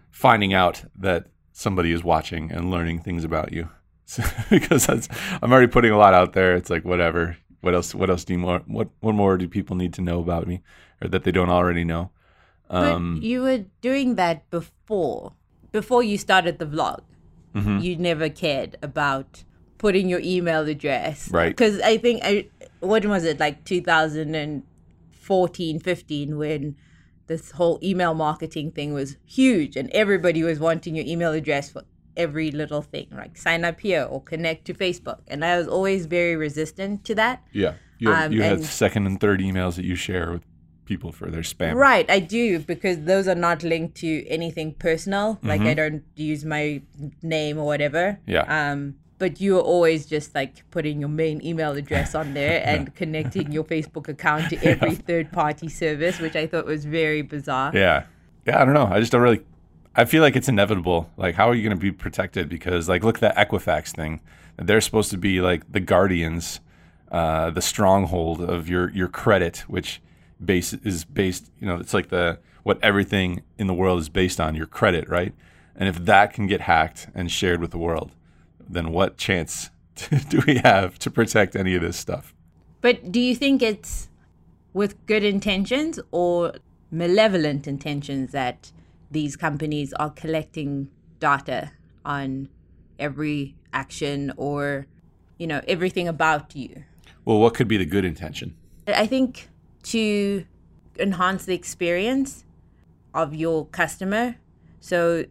finding 0.09 0.53
out 0.53 0.83
that 0.95 1.27
somebody 1.51 1.91
is 1.91 2.03
watching 2.03 2.51
and 2.51 2.71
learning 2.71 3.01
things 3.01 3.23
about 3.23 3.53
you. 3.53 3.69
Because 4.49 4.85
that's, 4.85 5.07
I'm 5.41 5.51
already 5.51 5.67
putting 5.67 5.91
a 5.91 5.97
lot 5.97 6.13
out 6.13 6.33
there. 6.33 6.55
It's 6.55 6.69
like 6.69 6.85
whatever. 6.85 7.37
What 7.61 7.73
else? 7.73 7.95
What 7.95 8.09
else 8.09 8.23
do 8.23 8.33
you 8.33 8.39
more? 8.39 8.61
What 8.67 8.89
what 8.99 9.15
more 9.15 9.37
do 9.37 9.47
people 9.47 9.75
need 9.75 9.93
to 9.95 10.01
know 10.01 10.19
about 10.19 10.47
me, 10.47 10.61
or 11.01 11.07
that 11.07 11.23
they 11.23 11.31
don't 11.31 11.49
already 11.49 11.83
know? 11.83 12.11
Um, 12.69 13.15
But 13.15 13.23
you 13.23 13.41
were 13.41 13.65
doing 13.81 14.15
that 14.15 14.49
before, 14.49 15.33
before 15.71 16.03
you 16.03 16.17
started 16.17 16.59
the 16.59 16.65
vlog. 16.65 17.01
Mm-hmm. 17.55 17.79
You 17.79 17.95
never 17.97 18.29
cared 18.29 18.77
about 18.81 19.43
putting 19.77 20.09
your 20.09 20.19
email 20.23 20.67
address, 20.67 21.29
Right. 21.31 21.49
Because 21.49 21.79
I 21.81 21.97
think 21.97 22.21
I, 22.23 22.47
when 22.81 23.09
was 23.09 23.23
it 23.23 23.39
like 23.39 23.63
2014, 23.65 25.79
15, 25.79 26.37
when 26.37 26.75
this 27.27 27.51
whole 27.51 27.79
email 27.81 28.13
marketing 28.13 28.71
thing 28.71 28.93
was 28.93 29.17
huge, 29.25 29.75
and 29.75 29.89
everybody 29.91 30.43
was 30.43 30.59
wanting 30.59 30.95
your 30.95 31.05
email 31.05 31.33
address 31.33 31.71
for 31.71 31.83
every 32.17 32.51
little 32.51 32.81
thing, 32.81 33.07
like 33.11 33.37
sign 33.37 33.65
up 33.65 33.79
here 33.79 34.03
or 34.09 34.21
connect 34.21 34.65
to 34.65 34.73
Facebook, 34.73 35.19
and 35.27 35.43
I 35.45 35.57
was 35.57 35.67
always 35.67 36.05
very 36.05 36.35
resistant 36.35 37.03
to 37.05 37.15
that. 37.15 37.43
yeah, 37.51 37.73
you 37.99 38.09
have, 38.11 38.25
Um, 38.27 38.31
you 38.33 38.41
have 38.43 38.57
and- 38.57 38.65
second 38.65 39.05
and 39.07 39.19
third 39.19 39.39
emails 39.39 39.75
that 39.75 39.85
you 39.85 39.95
share 39.95 40.31
with 40.31 40.43
people 40.85 41.11
for 41.11 41.31
their 41.31 41.41
spam. 41.41 41.73
Right, 41.75 42.09
I 42.11 42.19
do 42.19 42.59
because 42.59 43.01
those 43.05 43.27
are 43.27 43.33
not 43.35 43.63
linked 43.63 43.95
to 43.97 44.25
anything 44.27 44.73
personal. 44.73 45.39
Like 45.41 45.61
I 45.61 45.73
don't 45.73 46.03
use 46.15 46.45
my 46.45 46.81
name 47.23 47.57
or 47.57 47.65
whatever. 47.65 48.19
Yeah. 48.27 48.43
Um, 48.71 48.95
but 49.17 49.39
you 49.41 49.57
are 49.57 49.61
always 49.61 50.05
just 50.05 50.35
like 50.35 50.69
putting 50.71 50.99
your 50.99 51.09
main 51.09 51.43
email 51.43 51.71
address 51.71 52.13
on 52.13 52.33
there 52.35 52.61
and 52.71 52.93
connecting 52.93 53.51
your 53.51 53.63
Facebook 53.63 54.07
account 54.09 54.49
to 54.51 54.57
every 54.71 54.93
third 54.93 55.31
party 55.31 55.69
service, 55.69 56.19
which 56.19 56.35
I 56.35 56.45
thought 56.45 56.65
was 56.67 56.85
very 56.85 57.23
bizarre. 57.23 57.71
Yeah. 57.73 58.03
Yeah, 58.45 58.61
I 58.61 58.65
don't 58.65 58.75
know. 58.75 58.85
I 58.85 58.99
just 58.99 59.11
don't 59.11 59.21
really 59.21 59.41
I 59.95 60.05
feel 60.05 60.21
like 60.21 60.35
it's 60.35 60.49
inevitable. 60.49 61.09
Like 61.17 61.35
how 61.35 61.49
are 61.49 61.55
you 61.55 61.63
going 61.63 61.77
to 61.77 61.81
be 61.81 61.91
protected 61.91 62.49
because 62.49 62.89
like 62.89 63.03
look 63.03 63.21
at 63.21 63.35
that 63.35 63.49
Equifax 63.49 63.89
thing. 63.95 64.21
They're 64.57 64.81
supposed 64.81 65.11
to 65.11 65.17
be 65.17 65.41
like 65.41 65.71
the 65.71 65.79
guardians, 65.79 66.59
uh, 67.11 67.49
the 67.51 67.61
stronghold 67.61 68.41
of 68.41 68.67
your 68.67 68.89
your 68.91 69.07
credit 69.07 69.59
which 69.67 70.01
base 70.43 70.73
is 70.73 71.05
based, 71.05 71.51
you 71.59 71.67
know, 71.67 71.77
it's 71.77 71.93
like 71.93 72.09
the 72.09 72.39
what 72.63 72.79
everything 72.81 73.43
in 73.57 73.67
the 73.67 73.73
world 73.73 73.99
is 73.99 74.09
based 74.09 74.39
on, 74.39 74.55
your 74.55 74.65
credit, 74.65 75.07
right? 75.07 75.33
And 75.75 75.87
if 75.87 75.97
that 76.05 76.33
can 76.33 76.47
get 76.47 76.61
hacked 76.61 77.09
and 77.13 77.31
shared 77.31 77.61
with 77.61 77.71
the 77.71 77.77
world, 77.77 78.11
then 78.67 78.91
what 78.91 79.17
chance 79.17 79.69
do 80.29 80.41
we 80.47 80.57
have 80.57 80.97
to 80.99 81.11
protect 81.11 81.55
any 81.55 81.75
of 81.75 81.81
this 81.81 81.97
stuff? 81.97 82.33
But 82.81 83.11
do 83.11 83.19
you 83.19 83.35
think 83.35 83.61
it's 83.61 84.09
with 84.73 85.05
good 85.05 85.23
intentions 85.23 85.99
or 86.11 86.53
malevolent 86.91 87.67
intentions 87.67 88.31
that 88.31 88.71
these 89.11 89.35
companies 89.35 89.93
are 89.93 90.09
collecting 90.09 90.89
data 91.19 91.71
on 92.03 92.49
every 92.99 93.55
action 93.73 94.31
or, 94.37 94.87
you 95.37 95.47
know, 95.47 95.61
everything 95.67 96.07
about 96.07 96.55
you? 96.55 96.83
Well, 97.23 97.39
what 97.39 97.53
could 97.53 97.67
be 97.67 97.77
the 97.77 97.85
good 97.85 98.05
intention? 98.05 98.55
I 98.87 99.07
think 99.07 99.49
to 99.83 100.45
enhance 100.99 101.45
the 101.45 101.55
experience 101.55 102.45
of 103.13 103.33
your 103.33 103.65
customer. 103.67 104.35
So 104.79 105.25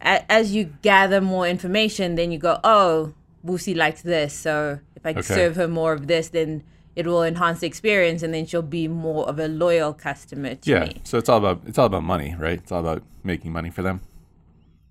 a- 0.00 0.30
as 0.30 0.54
you 0.54 0.74
gather 0.82 1.20
more 1.20 1.46
information, 1.46 2.14
then 2.14 2.30
you 2.30 2.38
go, 2.38 2.60
oh, 2.64 3.14
Boosie 3.44 3.76
likes 3.76 4.02
this. 4.02 4.34
So 4.34 4.80
if 4.94 5.04
I 5.04 5.10
Okay. 5.10 5.22
serve 5.22 5.56
her 5.56 5.68
more 5.68 5.92
of 5.92 6.06
this, 6.06 6.28
then 6.28 6.62
it 7.00 7.06
will 7.06 7.22
enhance 7.24 7.60
the 7.60 7.66
experience 7.66 8.22
and 8.22 8.32
then 8.34 8.44
she'll 8.46 8.70
be 8.80 8.86
more 8.88 9.26
of 9.28 9.38
a 9.38 9.48
loyal 9.48 9.92
customer 9.94 10.54
to 10.54 10.70
Yeah. 10.70 10.84
me. 10.84 11.00
So 11.04 11.18
it's 11.18 11.28
all 11.28 11.38
about 11.38 11.58
it's 11.66 11.78
all 11.78 11.86
about 11.86 12.04
money, 12.14 12.34
right? 12.46 12.58
It's 12.62 12.70
all 12.72 12.80
about 12.86 13.02
making 13.24 13.50
money 13.52 13.70
for 13.70 13.82
them 13.82 14.00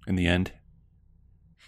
in 0.08 0.16
the 0.16 0.28
end. 0.28 0.52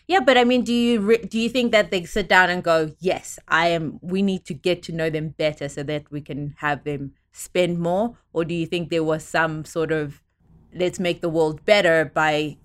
Yeah, 0.07 0.19
but 0.19 0.37
I 0.37 0.43
mean, 0.43 0.63
do 0.63 0.73
you 0.73 0.99
re- 0.99 1.23
do 1.33 1.39
you 1.39 1.47
think 1.47 1.71
that 1.71 1.89
they 1.91 2.03
sit 2.03 2.27
down 2.27 2.49
and 2.49 2.61
go, 2.63 2.77
"Yes, 2.99 3.39
I 3.47 3.67
am. 3.77 3.99
We 4.01 4.21
need 4.21 4.43
to 4.49 4.53
get 4.53 4.83
to 4.87 4.91
know 4.91 5.09
them 5.09 5.29
better 5.43 5.69
so 5.69 5.83
that 5.83 6.03
we 6.11 6.21
can 6.29 6.55
have 6.57 6.83
them 6.83 7.13
spend 7.31 7.79
more," 7.79 8.17
or 8.33 8.43
do 8.43 8.53
you 8.53 8.65
think 8.65 8.89
there 8.89 9.03
was 9.13 9.23
some 9.23 9.63
sort 9.63 9.91
of 9.91 10.21
let's 10.73 10.99
make 10.99 11.21
the 11.21 11.29
world 11.29 11.63
better 11.65 11.97
by 12.21 12.57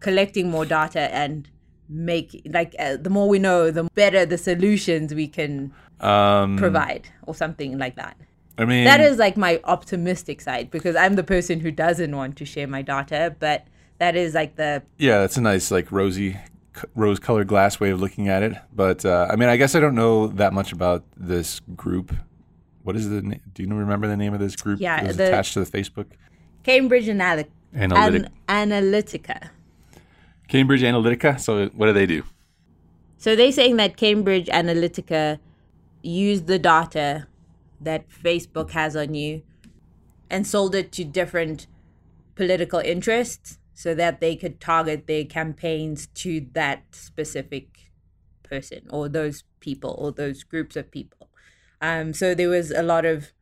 collecting 0.00 0.50
more 0.50 0.66
data 0.66 1.04
and 1.22 1.48
make 1.88 2.42
like 2.52 2.74
uh, 2.78 2.96
the 2.96 3.10
more 3.10 3.28
we 3.28 3.38
know, 3.38 3.70
the 3.70 3.84
better 3.94 4.24
the 4.26 4.38
solutions 4.38 5.14
we 5.14 5.28
can 5.28 5.72
Um, 6.00 6.56
provide, 6.56 7.08
or 7.22 7.34
something 7.34 7.78
like 7.78 7.96
that. 7.96 8.16
I 8.58 8.64
mean, 8.64 8.84
That 8.84 9.00
is 9.00 9.18
like 9.18 9.36
my 9.36 9.60
optimistic 9.64 10.40
side 10.40 10.70
because 10.70 10.94
I'm 10.96 11.14
the 11.16 11.24
person 11.24 11.60
who 11.60 11.70
doesn't 11.70 12.14
want 12.14 12.36
to 12.36 12.44
share 12.44 12.66
my 12.68 12.82
data, 12.82 13.34
but 13.38 13.66
that 13.98 14.14
is 14.16 14.34
like 14.34 14.56
the 14.56 14.82
yeah, 14.98 15.18
that's 15.20 15.36
a 15.36 15.40
nice 15.40 15.70
like 15.70 15.90
rosy, 15.92 16.36
rose-colored 16.94 17.46
glass 17.48 17.80
way 17.80 17.90
of 17.90 18.00
looking 18.00 18.28
at 18.28 18.42
it. 18.42 18.54
But 18.74 19.04
uh, 19.04 19.28
I 19.30 19.36
mean, 19.36 19.48
I 19.48 19.56
guess 19.56 19.74
I 19.74 19.80
don't 19.80 19.94
know 19.94 20.28
that 20.28 20.52
much 20.52 20.72
about 20.72 21.04
this 21.16 21.60
group. 21.76 22.14
What 22.82 22.96
is 22.96 23.08
the? 23.08 23.22
na- 23.22 23.36
Do 23.54 23.62
you 23.62 23.68
remember 23.74 24.06
the 24.08 24.16
name 24.16 24.34
of 24.34 24.40
this 24.40 24.56
group? 24.56 24.80
Yeah, 24.80 24.96
that 25.00 25.06
was 25.08 25.16
the- 25.16 25.28
attached 25.28 25.54
to 25.54 25.64
the 25.64 25.70
Facebook. 25.78 26.06
Cambridge 26.62 27.06
Analytica. 27.06 27.48
Analytic- 27.74 28.30
An- 28.48 28.70
Analytica. 28.70 29.50
Cambridge 30.48 30.82
Analytica. 30.82 31.40
So 31.40 31.68
what 31.68 31.86
do 31.86 31.92
they 31.92 32.06
do? 32.06 32.22
So 33.18 33.34
they're 33.34 33.52
saying 33.52 33.76
that 33.76 33.96
Cambridge 33.96 34.46
Analytica 34.48 35.38
used 36.02 36.46
the 36.46 36.58
data 36.58 37.26
that 37.80 38.08
Facebook 38.08 38.70
has 38.72 38.94
on 38.96 39.14
you 39.14 39.42
and 40.30 40.46
sold 40.46 40.74
it 40.74 40.92
to 40.92 41.04
different 41.04 41.66
political 42.34 42.80
interests 42.80 43.58
so 43.72 43.94
that 43.94 44.20
they 44.20 44.36
could 44.36 44.60
target 44.60 45.06
their 45.06 45.24
campaigns 45.24 46.06
to 46.08 46.46
that 46.52 46.82
specific 46.92 47.90
person 48.42 48.82
or 48.90 49.08
those 49.08 49.44
people 49.60 49.94
or 49.98 50.12
those 50.12 50.42
groups 50.42 50.76
of 50.76 50.90
people. 50.90 51.28
Um, 51.80 52.12
so 52.12 52.34
there 52.34 52.48
was 52.48 52.70
a 52.70 52.82
lot 52.82 53.04
of 53.04 53.32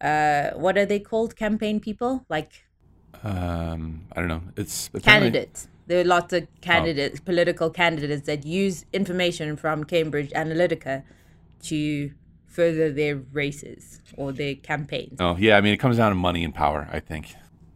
uh, 0.00 0.50
what 0.50 0.78
are 0.78 0.86
they 0.86 1.00
called? 1.00 1.36
Campaign 1.36 1.80
people, 1.80 2.24
like 2.28 2.64
Um, 3.24 4.04
I 4.12 4.20
don't 4.20 4.28
know. 4.28 4.42
It's 4.56 4.88
apparently- 4.88 5.30
candidates. 5.30 5.68
There 5.88 6.02
are 6.02 6.04
lots 6.04 6.34
of 6.34 6.46
candidates, 6.60 7.18
political 7.18 7.70
candidates 7.70 8.26
that 8.26 8.44
use 8.44 8.84
information 8.92 9.56
from 9.56 9.84
Cambridge 9.84 10.30
Analytica 10.32 11.02
to 11.62 12.12
further 12.46 12.92
their 12.92 13.16
races 13.16 14.02
or 14.14 14.32
their 14.32 14.54
campaigns. 14.54 15.18
Oh 15.18 15.36
yeah, 15.38 15.56
I 15.56 15.62
mean, 15.62 15.72
it 15.72 15.78
comes 15.78 15.96
down 15.96 16.10
to 16.10 16.14
money 16.14 16.44
and 16.44 16.54
power. 16.54 16.88
I 16.92 17.00
think. 17.00 17.34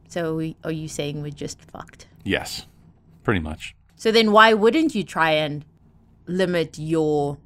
So 0.09 0.37
we, 0.37 0.57
are 0.63 0.71
you 0.71 0.89
saying 0.89 1.23
we're 1.23 1.31
just 1.31 1.63
fucked? 1.63 2.07
Yes, 2.23 2.67
pretty 3.25 3.41
much. 3.41 3.75
So 3.97 4.13
then 4.13 4.31
why 4.31 4.53
wouldn't 4.53 4.95
you 4.95 5.05
try 5.05 5.31
and 5.31 5.65
limit 6.27 6.79
your 6.79 7.39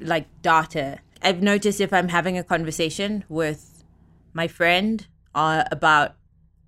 like 0.00 0.26
data? 0.42 0.98
I've 1.22 1.42
noticed 1.42 1.80
if 1.80 1.92
I'm 1.92 2.08
having 2.08 2.36
a 2.36 2.42
conversation 2.42 3.24
with 3.28 3.84
my 4.32 4.48
friend 4.48 5.06
uh, 5.32 5.62
about 5.70 6.16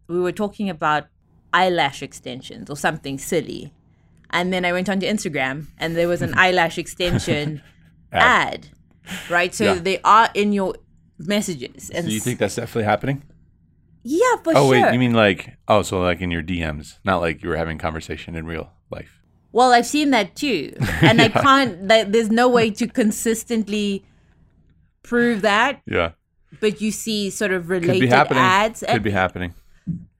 we 0.06 0.20
were 0.20 0.32
talking 0.32 0.70
about 0.70 1.08
eyelash 1.52 2.02
extensions 2.02 2.68
or 2.70 2.76
something 2.76 3.18
silly, 3.18 3.72
and 4.30 4.52
then 4.52 4.64
I 4.64 4.72
went 4.72 4.88
onto 4.88 5.06
Instagram 5.06 5.66
and 5.78 5.96
there 5.96 6.08
was 6.08 6.22
an 6.22 6.34
eyelash 6.36 6.78
extension 6.78 7.62
ad. 8.12 8.68
right? 9.30 9.54
So 9.54 9.64
Yeah. 9.64 9.74
they 9.80 10.00
are 10.04 10.28
in 10.34 10.52
your 10.52 10.74
messages. 11.18 11.90
And 11.90 12.06
Do 12.06 12.12
you 12.12 12.20
think 12.20 12.38
that's 12.38 12.56
definitely 12.56 12.84
happening? 12.84 13.22
Yeah, 14.04 14.36
for 14.44 14.50
oh, 14.50 14.52
sure. 14.52 14.56
Oh 14.56 14.72
sure. 14.72 14.82
wait, 14.86 14.92
you 14.92 14.98
mean 14.98 15.12
like 15.14 15.56
oh, 15.66 15.82
so 15.82 16.00
like 16.00 16.20
in 16.20 16.30
your 16.30 16.42
DMs, 16.42 16.98
not 17.04 17.20
like 17.20 17.42
you 17.42 17.48
were 17.48 17.56
having 17.56 17.78
conversation 17.78 18.34
in 18.36 18.46
real 18.46 18.70
life. 18.90 19.20
Well, 19.50 19.72
I've 19.72 19.86
seen 19.86 20.10
that 20.10 20.36
too, 20.36 20.74
and 21.02 21.20
I 21.20 21.28
can't. 21.30 21.88
Like, 21.88 22.12
there's 22.12 22.30
no 22.30 22.48
way 22.48 22.70
to 22.70 22.86
consistently 22.86 24.04
prove 25.02 25.42
that, 25.42 25.80
Yeah, 25.86 26.12
but 26.60 26.80
you 26.80 26.90
see 26.92 27.30
sort 27.30 27.52
of 27.52 27.66
could 27.66 27.82
be 27.82 27.86
related 27.88 28.08
happening. 28.10 28.42
ads. 28.42 28.84
Could 28.88 29.02
be 29.02 29.10
happening. 29.10 29.54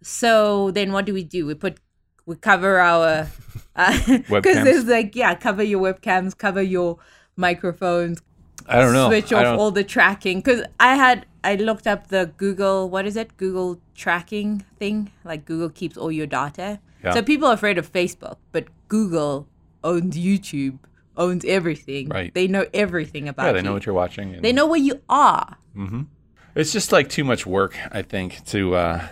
So 0.03 0.71
then, 0.71 0.93
what 0.93 1.05
do 1.07 1.15
we 1.15 1.25
do? 1.25 1.47
We 1.47 1.55
put 1.55 1.79
we 2.27 2.37
cover 2.37 2.79
our 2.79 3.29
because 3.77 4.25
Webcams? 4.29 4.65
there's 4.65 4.85
like 4.87 5.17
yeah, 5.17 5.35
cover 5.35 5.63
your 5.63 5.81
webcams, 5.83 6.37
cover 6.37 6.63
your 6.63 6.99
microphones, 7.37 8.21
I 8.69 8.81
don't 8.81 8.93
know. 8.93 9.09
switch 9.09 9.33
off 9.33 9.59
all 9.59 9.71
the 9.71 9.85
tracking. 9.85 10.39
Because 10.39 10.63
I 10.79 10.97
had 10.97 11.27
I 11.43 11.55
looked 11.55 11.87
up 11.87 12.09
the 12.09 12.33
Google 12.37 12.91
what 12.91 13.07
is 13.07 13.17
it 13.17 13.37
Google 13.37 13.81
tracking 13.95 14.65
thing 14.79 15.11
like 15.25 15.45
Google 15.45 15.71
keeps 15.71 15.97
all 15.97 16.13
your 16.13 16.27
data. 16.27 16.81
Yeah. 17.03 17.13
So 17.13 17.23
people 17.23 17.49
are 17.49 17.55
afraid 17.55 17.79
of 17.79 17.91
Facebook, 17.91 18.37
but 18.53 18.67
Google 18.89 19.47
owns 19.85 20.17
YouTube, 20.17 20.79
owns 21.17 21.45
everything. 21.45 22.09
Right. 22.09 22.35
They 22.35 22.49
know 22.49 22.67
everything 22.75 23.29
about 23.29 23.47
yeah, 23.47 23.53
they 23.53 23.59
you. 23.59 23.65
know 23.65 23.73
what 23.73 23.87
you're 23.87 23.95
watching. 23.95 24.35
And 24.35 24.45
they 24.45 24.53
know 24.53 24.67
where 24.67 24.81
you 24.81 25.01
are. 25.09 25.57
Mm-hmm. 25.77 26.03
It's 26.57 26.73
just 26.73 26.91
like 26.91 27.09
too 27.09 27.23
much 27.23 27.47
work, 27.47 27.79
I 27.93 28.03
think, 28.03 28.45
to 28.47 28.75
uh, 28.75 29.09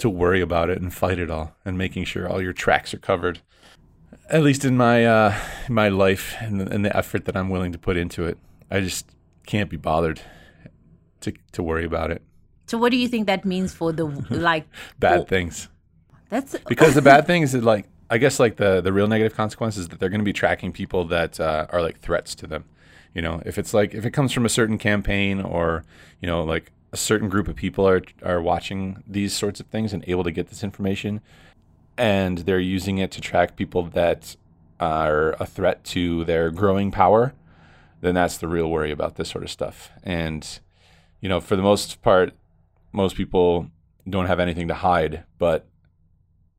to 0.00 0.10
worry 0.10 0.40
about 0.40 0.70
it 0.70 0.80
and 0.80 0.92
fight 0.92 1.18
it 1.18 1.30
all, 1.30 1.54
and 1.64 1.78
making 1.78 2.04
sure 2.04 2.28
all 2.28 2.42
your 2.42 2.52
tracks 2.52 2.92
are 2.92 2.98
covered. 2.98 3.40
At 4.28 4.42
least 4.42 4.64
in 4.64 4.76
my 4.76 5.04
uh, 5.04 5.34
in 5.68 5.74
my 5.74 5.88
life 5.88 6.34
and 6.40 6.60
the, 6.60 6.70
and 6.70 6.84
the 6.84 6.96
effort 6.96 7.24
that 7.26 7.36
I'm 7.36 7.48
willing 7.48 7.72
to 7.72 7.78
put 7.78 7.96
into 7.96 8.24
it, 8.24 8.38
I 8.70 8.80
just 8.80 9.06
can't 9.46 9.70
be 9.70 9.76
bothered 9.76 10.20
to 11.20 11.32
to 11.52 11.62
worry 11.62 11.84
about 11.84 12.10
it. 12.10 12.22
So 12.66 12.78
what 12.78 12.90
do 12.90 12.96
you 12.96 13.08
think 13.08 13.26
that 13.26 13.44
means 13.44 13.72
for 13.72 13.92
the 13.92 14.04
like 14.30 14.66
Bad 14.98 15.28
things, 15.28 15.68
That's 16.28 16.56
because 16.68 16.94
the 16.94 17.02
bad 17.02 17.26
thing 17.28 17.42
is 17.42 17.52
that 17.52 17.64
like 17.64 17.86
I 18.08 18.18
guess 18.18 18.40
like 18.40 18.56
the 18.56 18.80
the 18.80 18.92
real 18.92 19.06
negative 19.06 19.36
consequence 19.36 19.76
is 19.76 19.88
that 19.88 20.00
they're 20.00 20.08
going 20.08 20.20
to 20.20 20.24
be 20.24 20.32
tracking 20.32 20.72
people 20.72 21.04
that 21.06 21.38
uh, 21.38 21.66
are 21.70 21.82
like 21.82 22.00
threats 22.00 22.34
to 22.36 22.46
them. 22.46 22.64
You 23.14 23.22
know, 23.22 23.42
if 23.44 23.58
it's 23.58 23.74
like 23.74 23.94
if 23.94 24.06
it 24.06 24.12
comes 24.12 24.32
from 24.32 24.46
a 24.46 24.48
certain 24.48 24.78
campaign 24.78 25.40
or 25.40 25.84
you 26.20 26.26
know 26.26 26.44
like 26.44 26.72
a 26.92 26.96
certain 26.96 27.28
group 27.28 27.48
of 27.48 27.56
people 27.56 27.86
are 27.86 28.02
are 28.22 28.40
watching 28.40 29.02
these 29.06 29.32
sorts 29.32 29.60
of 29.60 29.66
things 29.66 29.92
and 29.92 30.04
able 30.06 30.24
to 30.24 30.30
get 30.30 30.48
this 30.48 30.64
information, 30.64 31.20
and 31.96 32.38
they're 32.38 32.58
using 32.58 32.98
it 32.98 33.10
to 33.12 33.20
track 33.20 33.56
people 33.56 33.82
that 33.84 34.36
are 34.78 35.32
a 35.38 35.46
threat 35.46 35.84
to 35.84 36.24
their 36.24 36.50
growing 36.50 36.90
power, 36.90 37.34
then 38.00 38.14
that's 38.14 38.38
the 38.38 38.48
real 38.48 38.70
worry 38.70 38.90
about 38.90 39.16
this 39.16 39.28
sort 39.28 39.44
of 39.44 39.50
stuff. 39.50 39.90
And 40.02 40.60
you 41.20 41.28
know, 41.28 41.40
for 41.40 41.56
the 41.56 41.62
most 41.62 42.00
part, 42.02 42.32
most 42.92 43.14
people 43.14 43.70
don't 44.08 44.26
have 44.26 44.40
anything 44.40 44.68
to 44.68 44.74
hide, 44.74 45.24
but 45.38 45.66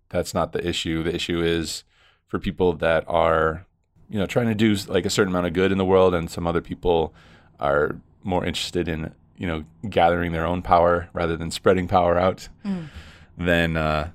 that's 0.09 0.33
not 0.33 0.51
the 0.51 0.65
issue. 0.65 1.03
The 1.03 1.15
issue 1.15 1.41
is 1.41 1.83
for 2.27 2.39
people 2.39 2.73
that 2.73 3.03
are, 3.07 3.65
you 4.09 4.19
know, 4.19 4.25
trying 4.25 4.47
to 4.47 4.55
do 4.55 4.75
like 4.87 5.05
a 5.05 5.09
certain 5.09 5.33
amount 5.33 5.47
of 5.47 5.53
good 5.53 5.71
in 5.71 5.77
the 5.77 5.85
world, 5.85 6.13
and 6.13 6.29
some 6.29 6.45
other 6.45 6.61
people 6.61 7.13
are 7.59 7.97
more 8.23 8.45
interested 8.45 8.87
in, 8.87 9.13
you 9.41 9.47
know, 9.47 9.63
gathering 9.89 10.31
their 10.33 10.45
own 10.45 10.61
power 10.61 11.09
rather 11.13 11.35
than 11.35 11.49
spreading 11.49 11.87
power 11.87 12.15
out. 12.19 12.47
Then 13.35 13.75
uh, 13.75 14.11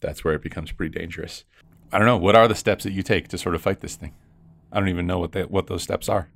that's 0.00 0.22
where 0.22 0.34
it 0.34 0.42
becomes 0.42 0.72
pretty 0.72 0.96
dangerous. 0.98 1.44
I 1.90 1.96
don't 1.96 2.06
know. 2.06 2.18
What 2.18 2.36
are 2.36 2.46
the 2.46 2.54
steps 2.54 2.84
that 2.84 2.92
you 2.92 3.02
take 3.02 3.28
to 3.28 3.38
sort 3.38 3.54
of 3.54 3.62
fight 3.62 3.80
this 3.80 3.96
thing? 3.96 4.12
I 4.70 4.78
don't 4.78 4.90
even 4.90 5.06
know 5.06 5.18
what 5.18 5.32
they, 5.32 5.42
what 5.44 5.68
those 5.68 5.82
steps 5.82 6.06
are. 6.08 6.28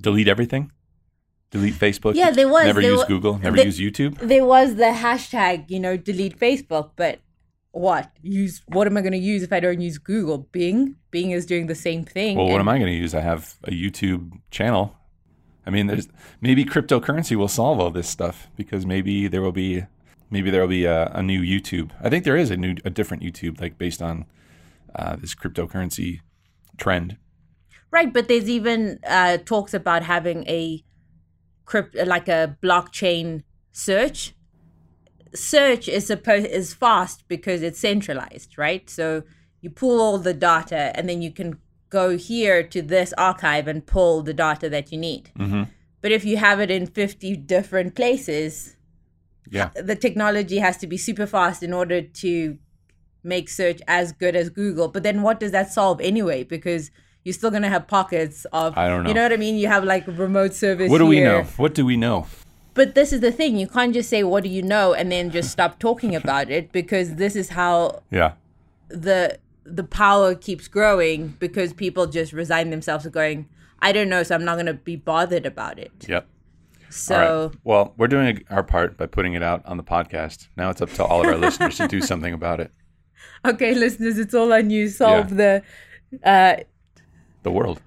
Delete 0.00 0.26
everything. 0.26 0.72
Delete 1.50 1.74
Facebook. 1.74 2.14
Yeah, 2.14 2.30
there 2.30 2.48
was- 2.48 2.64
Never 2.64 2.80
there 2.80 2.92
use 2.92 3.04
Google. 3.04 3.38
Never 3.38 3.56
there- 3.56 3.66
use 3.66 3.78
YouTube. 3.78 4.16
there 4.18 4.46
was 4.46 4.76
the 4.76 4.84
hashtag, 4.84 5.68
you 5.68 5.80
know, 5.80 5.98
delete 5.98 6.38
Facebook, 6.38 6.92
but 6.96 7.18
what? 7.72 8.10
Use 8.22 8.62
what 8.68 8.86
am 8.86 8.96
I 8.96 9.02
going 9.02 9.12
to 9.12 9.18
use 9.18 9.42
if 9.42 9.52
I 9.52 9.60
don't 9.60 9.80
use 9.82 9.98
Google? 9.98 10.38
Bing? 10.50 10.96
Bing 11.10 11.32
is 11.32 11.44
doing 11.44 11.66
the 11.66 11.74
same 11.74 12.04
thing. 12.04 12.38
Well, 12.38 12.48
what 12.48 12.60
am 12.60 12.68
I 12.70 12.78
going 12.78 12.90
to 12.90 12.98
use? 12.98 13.14
I 13.14 13.20
have 13.20 13.56
a 13.64 13.70
YouTube 13.70 14.30
channel. 14.50 14.96
I 15.70 15.72
mean, 15.72 15.86
there's 15.86 16.08
maybe 16.40 16.64
cryptocurrency 16.64 17.36
will 17.36 17.46
solve 17.46 17.78
all 17.78 17.92
this 17.92 18.08
stuff 18.08 18.48
because 18.56 18.84
maybe 18.84 19.28
there 19.28 19.40
will 19.40 19.52
be 19.52 19.84
maybe 20.28 20.50
there 20.50 20.62
will 20.62 20.68
be 20.68 20.84
a, 20.84 21.06
a 21.14 21.22
new 21.22 21.40
YouTube. 21.40 21.92
I 22.02 22.10
think 22.10 22.24
there 22.24 22.36
is 22.36 22.50
a 22.50 22.56
new 22.56 22.74
a 22.84 22.90
different 22.90 23.22
YouTube 23.22 23.60
like 23.60 23.78
based 23.78 24.02
on 24.02 24.24
uh, 24.96 25.14
this 25.14 25.32
cryptocurrency 25.32 26.22
trend. 26.76 27.18
Right, 27.92 28.12
but 28.12 28.26
there's 28.26 28.50
even 28.50 28.98
uh, 29.06 29.38
talks 29.38 29.72
about 29.72 30.02
having 30.02 30.44
a 30.48 30.82
crypt 31.66 31.94
like 31.94 32.26
a 32.26 32.56
blockchain 32.60 33.44
search. 33.70 34.34
Search 35.32 35.86
is 35.86 36.08
supposed 36.08 36.46
is 36.46 36.74
fast 36.74 37.28
because 37.28 37.62
it's 37.62 37.78
centralized, 37.78 38.58
right? 38.58 38.90
So 38.90 39.22
you 39.60 39.70
pull 39.70 40.00
all 40.00 40.18
the 40.18 40.34
data 40.34 40.90
and 40.96 41.08
then 41.08 41.22
you 41.22 41.30
can 41.30 41.58
go 41.90 42.16
here 42.16 42.62
to 42.62 42.80
this 42.82 43.12
archive 43.18 43.68
and 43.68 43.84
pull 43.84 44.22
the 44.22 44.32
data 44.32 44.68
that 44.70 44.90
you 44.92 44.98
need. 44.98 45.30
Mm-hmm. 45.38 45.64
But 46.00 46.12
if 46.12 46.24
you 46.24 46.38
have 46.38 46.60
it 46.60 46.70
in 46.70 46.86
50 46.86 47.36
different 47.36 47.94
places, 47.94 48.76
Yeah, 49.50 49.70
the 49.74 49.96
technology 49.96 50.58
has 50.58 50.76
to 50.78 50.86
be 50.86 50.96
super 50.96 51.26
fast 51.26 51.62
in 51.62 51.72
order 51.72 52.00
to 52.02 52.56
make 53.22 53.48
search 53.48 53.80
as 53.88 54.12
good 54.12 54.34
as 54.36 54.48
Google. 54.48 54.88
But 54.88 55.02
then 55.02 55.22
what 55.22 55.40
does 55.40 55.50
that 55.52 55.72
solve 55.72 56.00
anyway? 56.00 56.44
Because 56.44 56.90
you're 57.24 57.34
still 57.34 57.50
gonna 57.50 57.68
have 57.68 57.86
pockets 57.86 58.46
of 58.52 58.78
I 58.78 58.88
don't 58.88 59.02
know. 59.02 59.08
You 59.10 59.14
know 59.14 59.22
what 59.24 59.32
I 59.32 59.36
mean? 59.36 59.56
You 59.56 59.66
have 59.68 59.84
like 59.84 60.06
remote 60.06 60.54
service. 60.54 60.88
what 60.90 60.98
do 60.98 61.06
we 61.06 61.20
know? 61.20 61.42
What 61.56 61.74
do 61.74 61.84
we 61.84 61.96
know? 61.96 62.26
But 62.72 62.94
this 62.94 63.12
is 63.12 63.20
the 63.20 63.32
thing. 63.32 63.56
You 63.58 63.66
can't 63.66 63.92
just 63.92 64.08
say 64.08 64.22
what 64.22 64.44
do 64.44 64.48
you 64.48 64.62
know 64.62 64.94
and 64.94 65.10
then 65.10 65.30
just 65.30 65.50
stop 65.50 65.78
talking 65.80 66.14
about 66.14 66.48
it 66.50 66.72
because 66.72 67.16
this 67.16 67.34
is 67.36 67.50
how 67.50 68.02
Yeah, 68.10 68.32
the 68.88 69.38
the 69.64 69.84
power 69.84 70.34
keeps 70.34 70.68
growing 70.68 71.36
because 71.38 71.72
people 71.72 72.06
just 72.06 72.32
resign 72.32 72.70
themselves 72.70 73.04
to 73.04 73.10
going, 73.10 73.48
I 73.80 73.92
don't 73.92 74.08
know, 74.08 74.22
so 74.22 74.34
I'm 74.34 74.44
not 74.44 74.56
gonna 74.56 74.74
be 74.74 74.96
bothered 74.96 75.46
about 75.46 75.78
it. 75.78 75.92
yep. 76.08 76.26
So 76.90 77.48
right. 77.50 77.58
Well, 77.62 77.94
we're 77.96 78.08
doing 78.08 78.42
our 78.50 78.64
part 78.64 78.96
by 78.96 79.06
putting 79.06 79.34
it 79.34 79.42
out 79.44 79.64
on 79.64 79.76
the 79.76 79.84
podcast. 79.84 80.48
Now 80.56 80.70
it's 80.70 80.82
up 80.82 80.90
to 80.94 81.04
all 81.04 81.20
of 81.20 81.26
our 81.26 81.36
listeners 81.38 81.76
to 81.76 81.86
do 81.86 82.00
something 82.12 82.34
about 82.34 82.58
it. 82.60 82.72
okay, 83.44 83.74
listeners, 83.74 84.18
it's 84.18 84.34
all 84.34 84.52
on 84.52 84.70
you. 84.70 84.88
Solve 84.88 85.36
the 85.36 85.62
uh 86.24 86.56
The 87.44 87.50
world. 87.52 87.80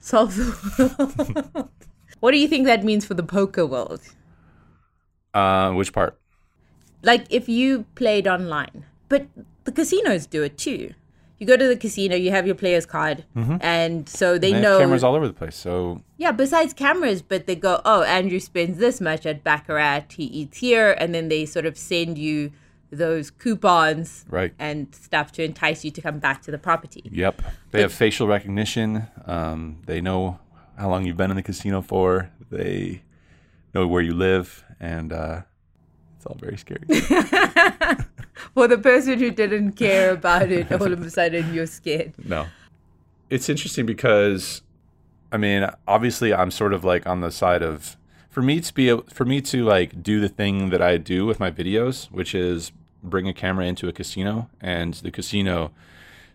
solve 0.00 0.34
the 0.34 1.34
world. 1.54 1.68
what 2.20 2.32
do 2.32 2.38
you 2.38 2.48
think 2.48 2.66
that 2.66 2.82
means 2.84 3.04
for 3.04 3.14
the 3.14 3.22
poker 3.22 3.64
world 3.66 4.00
Uh, 5.34 5.72
which 5.72 5.92
part? 5.92 6.18
like 7.02 7.26
if 7.30 7.48
you 7.48 7.84
played 7.94 8.26
online 8.26 8.84
but 9.08 9.28
the 9.64 9.70
casinos 9.70 10.26
do 10.26 10.42
it 10.42 10.58
too 10.58 10.92
you 11.38 11.46
go 11.46 11.56
to 11.56 11.68
the 11.68 11.76
casino 11.76 12.16
you 12.16 12.30
have 12.30 12.46
your 12.46 12.54
player's 12.54 12.86
card 12.86 13.24
and 13.60 14.08
so 14.08 14.38
they, 14.38 14.48
They 14.48 14.52
have 14.54 14.62
know 14.62 14.78
cameras 14.78 15.04
all 15.04 15.14
over 15.14 15.26
the 15.26 15.34
place. 15.34 15.56
So 15.56 16.02
yeah 16.16 16.32
besides 16.32 16.72
cameras 16.72 17.22
but 17.22 17.46
they 17.46 17.54
go 17.54 17.80
oh 17.84 18.02
andrew 18.02 18.40
spends 18.40 18.78
this 18.78 19.00
much 19.00 19.26
at 19.26 19.44
baccarat 19.44 20.12
he 20.12 20.24
eats 20.24 20.58
here 20.58 20.92
and 20.98 21.14
then 21.14 21.28
they 21.28 21.46
sort 21.46 21.66
of 21.66 21.78
send 21.78 22.18
you 22.18 22.52
those 22.90 23.30
coupons 23.30 24.24
right. 24.30 24.54
and 24.58 24.94
stuff 24.94 25.30
to 25.32 25.44
entice 25.44 25.84
you 25.84 25.90
to 25.90 26.00
come 26.00 26.18
back 26.18 26.40
to 26.42 26.50
the 26.50 26.58
property 26.58 27.02
Yep. 27.10 27.42
They 27.70 27.82
have 27.82 27.92
facial 27.92 28.26
recognition. 28.26 29.06
Um, 29.26 29.82
they 29.86 30.00
know 30.00 30.40
how 30.78 30.88
long 30.88 31.04
you've 31.04 31.16
been 31.16 31.30
in 31.30 31.36
the 31.36 31.42
casino 31.42 31.82
for. 31.82 32.30
They 32.50 33.02
know 33.74 33.86
where 33.86 34.02
you 34.02 34.14
live, 34.14 34.64
and 34.80 35.12
uh, 35.12 35.42
it's 36.16 36.26
all 36.26 36.36
very 36.40 36.56
scary. 36.56 36.86
for 38.54 38.68
the 38.68 38.78
person 38.78 39.18
who 39.18 39.30
didn't 39.30 39.72
care 39.72 40.12
about 40.12 40.50
it 40.50 40.70
all 40.72 40.92
of 40.92 41.00
a 41.00 41.10
sudden 41.10 41.52
you're 41.54 41.66
scared 41.66 42.12
no. 42.24 42.46
It's 43.30 43.48
interesting 43.48 43.84
because, 43.84 44.62
I 45.30 45.36
mean, 45.36 45.68
obviously, 45.86 46.32
I'm 46.32 46.50
sort 46.50 46.72
of 46.72 46.82
like 46.82 47.06
on 47.06 47.20
the 47.20 47.30
side 47.30 47.62
of 47.62 47.96
for 48.30 48.42
me 48.42 48.60
to 48.60 48.74
be 48.74 48.96
for 49.12 49.24
me 49.24 49.40
to 49.42 49.64
like 49.64 50.02
do 50.02 50.20
the 50.20 50.28
thing 50.28 50.70
that 50.70 50.80
I 50.80 50.96
do 50.96 51.26
with 51.26 51.38
my 51.38 51.50
videos, 51.50 52.10
which 52.10 52.34
is 52.34 52.72
bring 53.02 53.28
a 53.28 53.34
camera 53.34 53.66
into 53.66 53.88
a 53.88 53.92
casino, 53.92 54.48
and 54.60 54.94
the 54.94 55.10
casino 55.10 55.72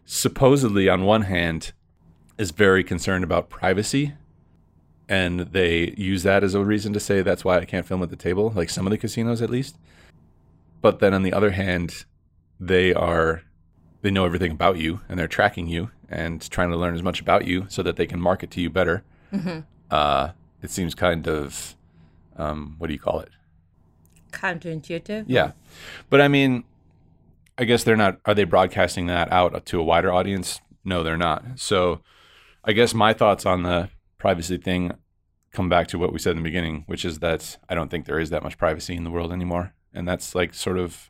supposedly 0.06 0.88
on 0.88 1.04
one 1.04 1.24
hand 1.24 1.72
is 2.38 2.52
very 2.52 2.84
concerned 2.84 3.24
about 3.24 3.50
privacy 3.50 4.14
and 5.08 5.40
they 5.40 5.94
use 5.98 6.24
that 6.24 6.44
as 6.44 6.54
a 6.54 6.64
reason 6.64 6.94
to 6.94 7.00
say 7.00 7.22
that's 7.22 7.46
why 7.46 7.58
I 7.58 7.66
can't 7.66 7.86
film 7.86 8.04
at 8.04 8.10
the 8.10 8.16
table, 8.16 8.52
like 8.56 8.70
some 8.70 8.88
of 8.88 8.92
the 8.92 8.98
casinos 8.98 9.42
at 9.42 9.50
least. 9.50 9.78
But 10.84 11.00
then 11.00 11.14
on 11.14 11.24
the 11.24 11.32
other 11.32 11.52
hand, 11.52 12.06
they 12.60 12.94
are 12.94 13.42
they 14.02 14.12
know 14.12 14.26
everything 14.26 14.52
about 14.52 14.78
you 14.78 15.00
and 15.08 15.18
they're 15.18 15.30
tracking 15.30 15.66
you 15.66 15.90
and 16.10 16.48
trying 16.52 16.70
to 16.72 16.76
learn 16.76 16.94
as 16.94 17.02
much 17.02 17.22
about 17.22 17.48
you 17.48 17.66
so 17.70 17.82
that 17.84 17.96
they 17.96 18.06
can 18.06 18.20
market 18.20 18.52
to 18.52 18.62
you 18.62 18.70
better. 18.70 19.04
Uh, 19.90 20.32
it 20.62 20.70
seems 20.70 20.94
kind 20.94 21.28
of 21.28 21.76
um, 22.36 22.76
what 22.78 22.88
do 22.88 22.94
you 22.94 23.00
call 23.00 23.22
it? 23.22 23.30
Counterintuitive. 24.32 25.24
Yeah, 25.28 25.54
but 26.10 26.20
I 26.20 26.28
mean, 26.28 26.66
I 27.58 27.64
guess 27.64 27.84
they're 27.84 27.96
not. 27.96 28.20
Are 28.26 28.36
they 28.36 28.44
broadcasting 28.44 29.08
that 29.08 29.32
out 29.32 29.66
to 29.66 29.80
a 29.80 29.84
wider 29.84 30.12
audience? 30.12 30.60
No, 30.84 31.02
they're 31.02 31.16
not. 31.18 31.44
So, 31.56 32.02
I 32.66 32.74
guess 32.74 32.94
my 32.94 33.14
thoughts 33.14 33.46
on 33.46 33.64
the 33.64 33.90
privacy 34.18 34.58
thing 34.58 34.92
come 35.54 35.70
back 35.70 35.88
to 35.88 36.00
what 36.00 36.12
we 36.12 36.20
said 36.20 36.32
in 36.32 36.38
the 36.38 36.44
beginning, 36.44 36.84
which 36.88 37.06
is 37.06 37.20
that 37.20 37.58
I 37.70 37.76
don't 37.76 37.90
think 37.90 38.06
there 38.06 38.20
is 38.20 38.32
that 38.32 38.44
much 38.44 38.58
privacy 38.58 38.96
in 38.96 39.04
the 39.04 39.12
world 39.12 39.32
anymore, 39.32 39.74
and 39.94 40.08
that's 40.08 40.36
like 40.36 40.54
sort 40.54 40.78
of 40.78 41.10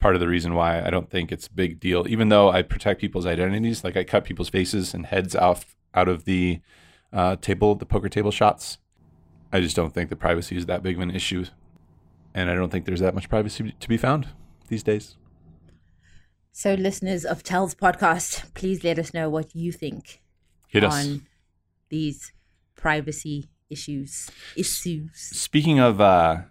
part 0.00 0.14
of 0.14 0.20
the 0.20 0.28
reason 0.28 0.54
why 0.54 0.82
I 0.82 0.90
don't 0.90 1.08
think 1.08 1.32
it's 1.32 1.46
a 1.46 1.52
big 1.52 1.80
deal. 1.80 2.06
Even 2.08 2.28
though 2.28 2.50
I 2.50 2.62
protect 2.62 3.00
people's 3.00 3.26
identities, 3.26 3.84
like 3.84 3.96
I 3.96 4.04
cut 4.04 4.24
people's 4.24 4.48
faces 4.50 4.92
and 4.94 5.06
heads 5.06 5.34
off 5.34 5.76
out 5.94 6.08
of 6.08 6.24
the 6.24 6.60
uh, 7.12 7.36
table, 7.36 7.74
the 7.74 7.86
poker 7.86 8.08
table 8.08 8.30
shots. 8.30 8.78
I 9.52 9.60
just 9.60 9.76
don't 9.76 9.94
think 9.94 10.10
the 10.10 10.16
privacy 10.16 10.56
is 10.56 10.66
that 10.66 10.82
big 10.82 10.96
of 10.96 11.02
an 11.02 11.10
issue, 11.12 11.44
and 12.34 12.50
I 12.50 12.54
don't 12.54 12.70
think 12.70 12.86
there's 12.86 13.00
that 13.00 13.14
much 13.14 13.28
privacy 13.28 13.74
to 13.78 13.88
be 13.88 13.96
found 13.96 14.28
these 14.68 14.82
days. 14.82 15.16
So, 16.50 16.74
listeners 16.74 17.24
of 17.24 17.42
Tell's 17.42 17.74
podcast, 17.74 18.52
please 18.54 18.84
let 18.84 18.98
us 18.98 19.14
know 19.14 19.28
what 19.28 19.54
you 19.54 19.72
think 19.72 20.22
Hit 20.68 20.84
on 20.84 20.90
us. 20.92 21.18
these 21.88 22.32
privacy 22.76 23.48
issues. 23.70 24.30
Issues. 24.56 25.10
Speaking 25.14 25.78
of 25.78 26.00
uh, 26.00 26.42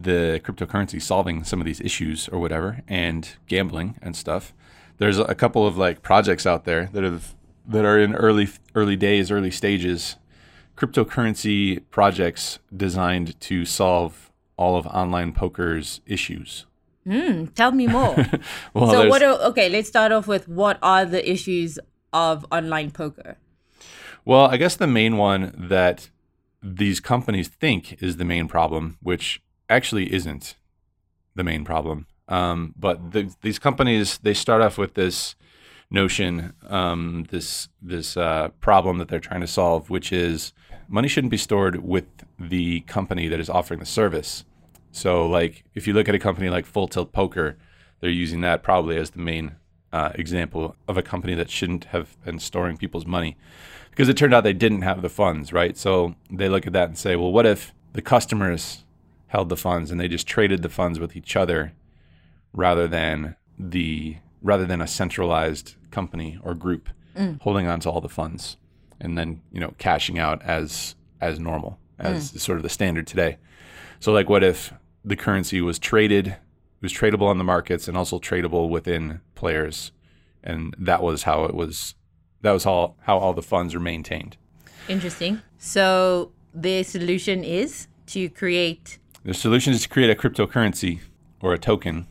the 0.00 0.40
cryptocurrency 0.44 1.00
solving 1.00 1.44
some 1.44 1.60
of 1.60 1.66
these 1.66 1.80
issues 1.80 2.28
or 2.28 2.38
whatever, 2.38 2.80
and 2.88 3.36
gambling 3.46 3.96
and 4.02 4.16
stuff, 4.16 4.52
there's 4.98 5.18
a 5.18 5.34
couple 5.34 5.66
of 5.66 5.76
like 5.76 6.02
projects 6.02 6.46
out 6.46 6.64
there 6.64 6.88
that 6.92 7.02
have 7.02 7.34
that 7.66 7.84
are 7.84 7.98
in 7.98 8.14
early 8.14 8.48
early 8.74 8.96
days, 8.96 9.30
early 9.30 9.50
stages. 9.50 10.16
Cryptocurrency 10.76 11.82
projects 11.90 12.58
designed 12.74 13.38
to 13.40 13.64
solve 13.64 14.30
all 14.56 14.76
of 14.76 14.86
online 14.86 15.32
poker's 15.32 16.00
issues. 16.06 16.66
Hmm. 17.04 17.46
Tell 17.46 17.72
me 17.72 17.86
more. 17.86 18.14
Well, 18.74 18.90
so, 18.90 19.08
what? 19.08 19.22
Are, 19.22 19.38
okay, 19.50 19.68
let's 19.68 19.88
start 19.88 20.12
off 20.12 20.26
with 20.26 20.48
what 20.48 20.78
are 20.82 21.04
the 21.04 21.28
issues 21.28 21.78
of 22.12 22.46
online 22.52 22.90
poker? 22.90 23.36
Well, 24.24 24.46
I 24.46 24.56
guess 24.56 24.76
the 24.76 24.86
main 24.86 25.16
one 25.16 25.54
that 25.56 26.10
these 26.62 27.00
companies 27.00 27.48
think 27.48 28.02
is 28.02 28.16
the 28.16 28.24
main 28.24 28.48
problem, 28.48 28.98
which 29.02 29.42
actually 29.70 30.12
isn't 30.12 30.56
the 31.34 31.44
main 31.44 31.64
problem. 31.64 32.06
Um, 32.28 32.74
but 32.78 33.12
the, 33.12 33.34
these 33.42 33.58
companies 33.58 34.18
they 34.18 34.34
start 34.34 34.62
off 34.62 34.78
with 34.78 34.94
this 34.94 35.34
notion, 35.90 36.52
um, 36.68 37.26
this 37.30 37.68
this 37.82 38.16
uh, 38.16 38.48
problem 38.60 38.98
that 38.98 39.08
they're 39.08 39.20
trying 39.20 39.40
to 39.40 39.46
solve, 39.46 39.90
which 39.90 40.12
is 40.12 40.52
money 40.88 41.08
shouldn't 41.08 41.30
be 41.30 41.36
stored 41.36 41.82
with 41.82 42.06
the 42.38 42.80
company 42.80 43.28
that 43.28 43.40
is 43.40 43.50
offering 43.50 43.80
the 43.80 43.86
service. 43.86 44.44
So, 44.92 45.26
like 45.26 45.64
if 45.74 45.86
you 45.86 45.92
look 45.92 46.08
at 46.08 46.14
a 46.14 46.18
company 46.18 46.48
like 46.48 46.66
Full 46.66 46.88
Tilt 46.88 47.12
Poker, 47.12 47.56
they're 48.00 48.10
using 48.10 48.40
that 48.42 48.62
probably 48.62 48.96
as 48.96 49.10
the 49.10 49.20
main 49.20 49.56
uh, 49.92 50.10
example 50.14 50.76
of 50.86 50.96
a 50.96 51.02
company 51.02 51.34
that 51.34 51.50
shouldn't 51.50 51.86
have 51.86 52.16
been 52.24 52.38
storing 52.38 52.76
people's 52.76 53.06
money 53.06 53.36
because 53.90 54.08
it 54.08 54.16
turned 54.16 54.32
out 54.32 54.44
they 54.44 54.52
didn't 54.52 54.82
have 54.82 55.02
the 55.02 55.08
funds, 55.08 55.52
right? 55.52 55.76
So 55.76 56.14
they 56.30 56.48
look 56.48 56.66
at 56.66 56.72
that 56.72 56.88
and 56.88 56.96
say, 56.96 57.16
well, 57.16 57.32
what 57.32 57.44
if 57.44 57.74
the 57.92 58.02
customers 58.02 58.84
held 59.30 59.48
the 59.48 59.56
funds 59.56 59.90
and 59.90 59.98
they 60.00 60.08
just 60.08 60.26
traded 60.26 60.62
the 60.62 60.68
funds 60.68 61.00
with 61.00 61.16
each 61.16 61.34
other 61.34 61.72
rather 62.52 62.86
than 62.86 63.36
the 63.58 64.16
rather 64.42 64.66
than 64.66 64.80
a 64.80 64.86
centralized 64.86 65.74
company 65.90 66.38
or 66.42 66.54
group 66.54 66.88
mm. 67.16 67.40
holding 67.42 67.66
on 67.66 67.80
to 67.80 67.90
all 67.90 68.00
the 68.00 68.08
funds 68.08 68.56
and 69.00 69.16
then 69.16 69.40
you 69.52 69.60
know 69.60 69.74
cashing 69.78 70.18
out 70.18 70.42
as 70.42 70.94
as 71.20 71.38
normal 71.38 71.78
as 71.98 72.32
mm. 72.32 72.38
sort 72.38 72.58
of 72.58 72.62
the 72.62 72.68
standard 72.68 73.06
today. 73.06 73.38
So 74.00 74.12
like, 74.12 74.28
what 74.28 74.42
if 74.42 74.72
the 75.04 75.16
currency 75.16 75.60
was 75.60 75.78
traded, 75.78 76.36
was 76.80 76.92
tradable 76.92 77.26
on 77.26 77.38
the 77.38 77.44
markets 77.44 77.88
and 77.88 77.96
also 77.96 78.18
tradable 78.18 78.68
within 78.68 79.20
players, 79.34 79.92
and 80.42 80.74
that 80.78 81.02
was 81.02 81.24
how 81.24 81.44
it 81.44 81.54
was. 81.54 81.94
That 82.42 82.52
was 82.52 82.64
how 82.64 82.94
how 83.02 83.18
all 83.18 83.34
the 83.34 83.42
funds 83.42 83.74
are 83.74 83.80
maintained. 83.80 84.36
Interesting. 84.88 85.42
So, 85.58 86.32
the 86.54 86.82
solution 86.82 87.44
is 87.44 87.86
to 88.06 88.28
create 88.30 88.98
The 89.24 89.34
solution 89.34 89.72
is 89.72 89.82
to 89.82 89.88
create 89.88 90.10
a 90.10 90.14
cryptocurrency 90.14 91.00
or 91.40 91.52
a 91.52 91.58
token. 91.58 92.06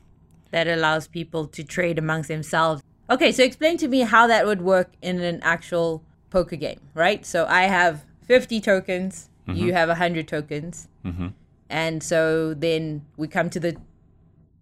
that 0.51 0.67
allows 0.67 1.07
people 1.07 1.47
to 1.47 1.63
trade 1.63 1.99
amongst 1.99 2.27
themselves. 2.27 2.81
Okay, 3.09 3.31
so 3.31 3.43
explain 3.43 3.77
to 3.77 3.87
me 3.87 4.01
how 4.01 4.27
that 4.27 4.45
would 4.45 4.61
work 4.61 4.91
in 5.01 5.19
an 5.19 5.39
actual 5.43 6.03
poker 6.29 6.55
game, 6.55 6.79
right? 6.93 7.25
So 7.25 7.45
I 7.47 7.63
have 7.63 8.05
50 8.23 8.61
tokens, 8.61 9.29
you 9.47 9.53
mm-hmm. 9.53 9.75
have 9.75 9.89
100 9.89 10.27
tokens. 10.27 10.87
Mm-hmm. 11.05 11.27
And 11.69 12.03
so 12.03 12.53
then 12.53 13.05
we 13.17 13.27
come 13.27 13.49
to 13.51 13.59
the 13.59 13.77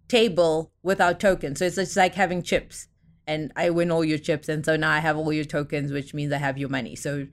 table 0.08 0.70
with 0.82 1.00
our 1.00 1.14
tokens. 1.14 1.58
So 1.58 1.66
it's 1.66 1.76
just 1.76 1.96
like 1.96 2.14
having 2.14 2.42
chips. 2.42 2.88
And 3.26 3.52
I 3.56 3.68
win 3.70 3.90
all 3.90 4.04
your 4.04 4.18
chips. 4.18 4.48
And 4.48 4.64
so 4.64 4.76
now 4.76 4.90
I 4.90 5.00
have 5.00 5.16
all 5.16 5.32
your 5.32 5.44
tokens, 5.44 5.92
which 5.92 6.14
means 6.14 6.32
I 6.32 6.38
have 6.38 6.56
your 6.56 6.70
money. 6.70 6.96
So 6.96 7.26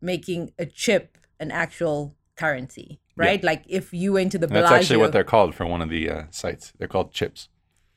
making 0.00 0.52
a 0.58 0.66
chip 0.66 1.18
an 1.40 1.50
actual 1.50 2.14
currency, 2.36 3.00
right? 3.16 3.42
Like 3.42 3.64
if 3.68 3.92
you 3.92 4.12
went 4.12 4.32
to 4.32 4.38
the 4.38 4.46
And 4.46 4.56
that's 4.56 4.70
actually 4.72 4.98
what 4.98 5.12
they're 5.12 5.24
called 5.24 5.54
for 5.54 5.66
one 5.66 5.80
of 5.82 5.88
the 5.88 6.10
uh, 6.10 6.22
sites. 6.30 6.72
They're 6.78 6.88
called 6.88 7.12
chips. 7.12 7.48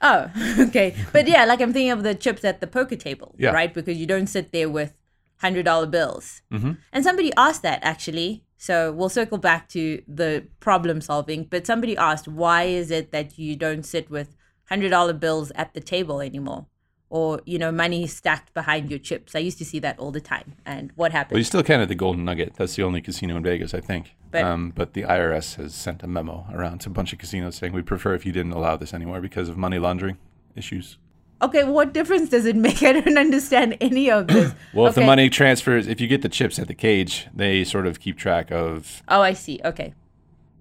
Oh, 0.01 0.29
okay. 0.59 0.95
But 1.11 1.27
yeah, 1.27 1.45
like 1.45 1.59
I'm 1.61 1.73
thinking 1.73 1.91
of 1.91 2.03
the 2.03 2.15
chips 2.15 2.43
at 2.45 2.61
the 2.61 2.67
poker 2.67 2.95
table, 2.95 3.35
Yeah. 3.37 3.51
right? 3.51 3.73
Because 3.73 3.97
you 3.97 4.05
don't 4.05 4.27
sit 4.27 4.51
there 4.51 4.69
with 4.69 4.93
hundred 5.41 5.63
dollar 5.65 5.87
bills. 5.87 6.41
Mm-hmm. 6.51 6.73
And 6.93 7.03
somebody 7.03 7.31
asked 7.37 7.61
that 7.63 7.79
actually. 7.83 8.43
So 8.59 8.91
we'll 8.91 9.09
circle 9.09 9.37
back 9.37 9.69
to 9.69 10.01
the 10.07 10.47
problem 10.59 10.99
solving. 11.01 11.43
But 11.43 11.67
somebody 11.67 11.95
asked, 11.95 12.27
why 12.27 12.63
is 12.63 12.89
it 12.89 13.11
that 13.11 13.37
you 13.37 13.55
don't 13.55 13.83
sit 13.83 14.09
with 14.09 14.35
hundred 14.69 14.89
dollar 14.89 15.13
bills 15.13 15.51
at 15.55 15.73
the 15.73 15.81
table 15.81 16.21
anymore? 16.21 16.65
Or, 17.09 17.41
you 17.45 17.57
know, 17.57 17.71
money 17.71 18.05
stacked 18.05 18.53
behind 18.53 18.89
your 18.89 18.99
chips. 18.99 19.33
I 19.33 19.39
used 19.39 19.57
to 19.59 19.65
see 19.65 19.79
that 19.79 19.97
all 19.97 20.11
the 20.11 20.19
time. 20.19 20.55
And 20.65 20.91
what 20.95 21.13
happened? 21.13 21.35
Well, 21.35 21.39
you 21.39 21.45
still 21.45 21.63
can 21.63 21.79
at 21.79 21.87
the 21.87 21.95
Golden 21.95 22.25
Nugget. 22.25 22.55
That's 22.55 22.75
the 22.75 22.83
only 22.83 22.99
casino 23.01 23.37
in 23.37 23.43
Vegas, 23.43 23.73
I 23.73 23.79
think. 23.79 24.15
But- 24.29 24.43
um, 24.43 24.71
but 24.75 24.93
the 24.93 25.03
IRS 25.03 25.55
has 25.55 25.73
sent 25.73 26.03
a 26.03 26.07
memo 26.07 26.45
around 26.51 26.79
to 26.81 26.89
a 26.89 26.91
bunch 26.91 27.13
of 27.13 27.19
casinos 27.19 27.55
saying 27.55 27.71
we'd 27.71 27.85
prefer 27.85 28.13
if 28.13 28.25
you 28.25 28.33
didn't 28.33 28.51
allow 28.51 28.75
this 28.75 28.93
anymore 28.93 29.21
because 29.21 29.47
of 29.47 29.57
money 29.57 29.79
laundering 29.79 30.17
issues. 30.55 30.97
okay, 31.41 31.63
what 31.63 31.93
difference 31.93 32.29
does 32.29 32.45
it 32.45 32.55
make? 32.57 32.83
I 32.89 32.91
don't 32.93 33.17
understand 33.17 33.77
any 33.79 34.11
of 34.11 34.27
this. 34.27 34.53
Well, 34.73 34.87
if 34.87 34.95
the 34.95 35.01
money 35.01 35.29
transfers, 35.29 35.87
if 35.87 36.01
you 36.01 36.07
get 36.07 36.23
the 36.23 36.29
chips 36.29 36.59
at 36.59 36.67
the 36.67 36.73
cage, 36.75 37.27
they 37.33 37.63
sort 37.63 37.87
of 37.87 37.99
keep 38.01 38.17
track 38.17 38.51
of 38.51 39.01
Oh, 39.07 39.21
I 39.21 39.31
see. 39.33 39.61
Okay. 39.63 39.93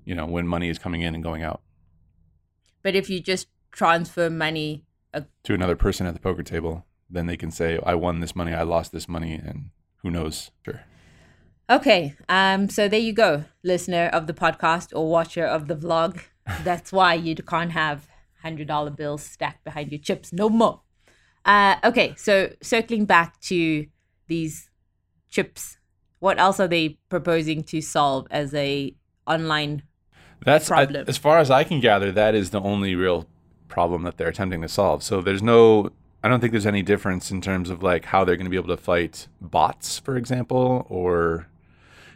you 0.04 0.14
know 0.14 0.26
when 0.26 0.46
money 0.46 0.68
is 0.68 0.78
coming 0.78 1.00
in 1.00 1.12
and 1.14 1.24
going 1.24 1.42
out 1.42 1.60
But 2.82 2.94
if 2.94 3.10
you 3.10 3.18
just 3.20 3.48
transfer 3.72 4.30
money 4.30 4.84
to 5.44 5.54
another 5.54 5.76
person 5.76 6.06
at 6.06 6.14
the 6.14 6.20
poker 6.20 6.42
table, 6.42 6.86
then 7.08 7.26
they 7.26 7.36
can 7.36 7.50
say, 7.50 7.78
"I 7.84 7.94
won 7.94 8.20
this 8.20 8.34
money, 8.34 8.52
I 8.52 8.62
lost 8.62 8.92
this 8.92 9.08
money," 9.08 9.34
and 9.34 9.70
who 10.02 10.10
knows? 10.10 10.50
Sure. 10.64 10.82
Okay, 11.68 12.14
um, 12.28 12.68
so 12.68 12.88
there 12.88 13.00
you 13.00 13.12
go, 13.12 13.44
listener 13.64 14.06
of 14.12 14.26
the 14.26 14.32
podcast 14.34 14.94
or 14.94 15.08
watcher 15.10 15.44
of 15.44 15.66
the 15.68 15.74
vlog. 15.76 16.20
That's 16.62 16.92
why 16.92 17.14
you 17.14 17.34
can't 17.34 17.72
have 17.72 18.08
hundred 18.42 18.68
dollar 18.68 18.90
bills 18.90 19.22
stacked 19.24 19.64
behind 19.64 19.90
your 19.90 19.98
chips 20.00 20.32
no 20.32 20.48
more. 20.48 20.82
Uh, 21.44 21.76
okay, 21.84 22.14
so 22.16 22.52
circling 22.62 23.04
back 23.04 23.40
to 23.40 23.86
these 24.28 24.70
chips, 25.28 25.78
what 26.20 26.38
else 26.38 26.60
are 26.60 26.68
they 26.68 26.98
proposing 27.08 27.62
to 27.64 27.80
solve 27.80 28.26
as 28.30 28.54
a 28.54 28.94
online? 29.26 29.82
That's 30.44 30.70
I- 30.70 30.84
problem. 30.84 31.04
as 31.08 31.16
far 31.18 31.38
as 31.38 31.50
I 31.50 31.64
can 31.64 31.80
gather. 31.80 32.12
That 32.12 32.34
is 32.34 32.50
the 32.50 32.60
only 32.60 32.94
real 32.94 33.26
problem 33.68 34.02
that 34.04 34.16
they're 34.16 34.28
attempting 34.28 34.62
to 34.62 34.68
solve. 34.68 35.02
So 35.02 35.20
there's 35.20 35.42
no. 35.42 35.90
I 36.24 36.28
don't 36.28 36.40
think 36.40 36.50
there's 36.52 36.66
any 36.66 36.82
difference 36.82 37.30
in 37.30 37.40
terms 37.40 37.70
of 37.70 37.82
like 37.82 38.06
how 38.06 38.24
they're 38.24 38.36
going 38.36 38.46
to 38.46 38.50
be 38.50 38.56
able 38.56 38.74
to 38.74 38.82
fight 38.82 39.28
bots, 39.40 39.98
for 39.98 40.16
example, 40.16 40.86
or 40.88 41.48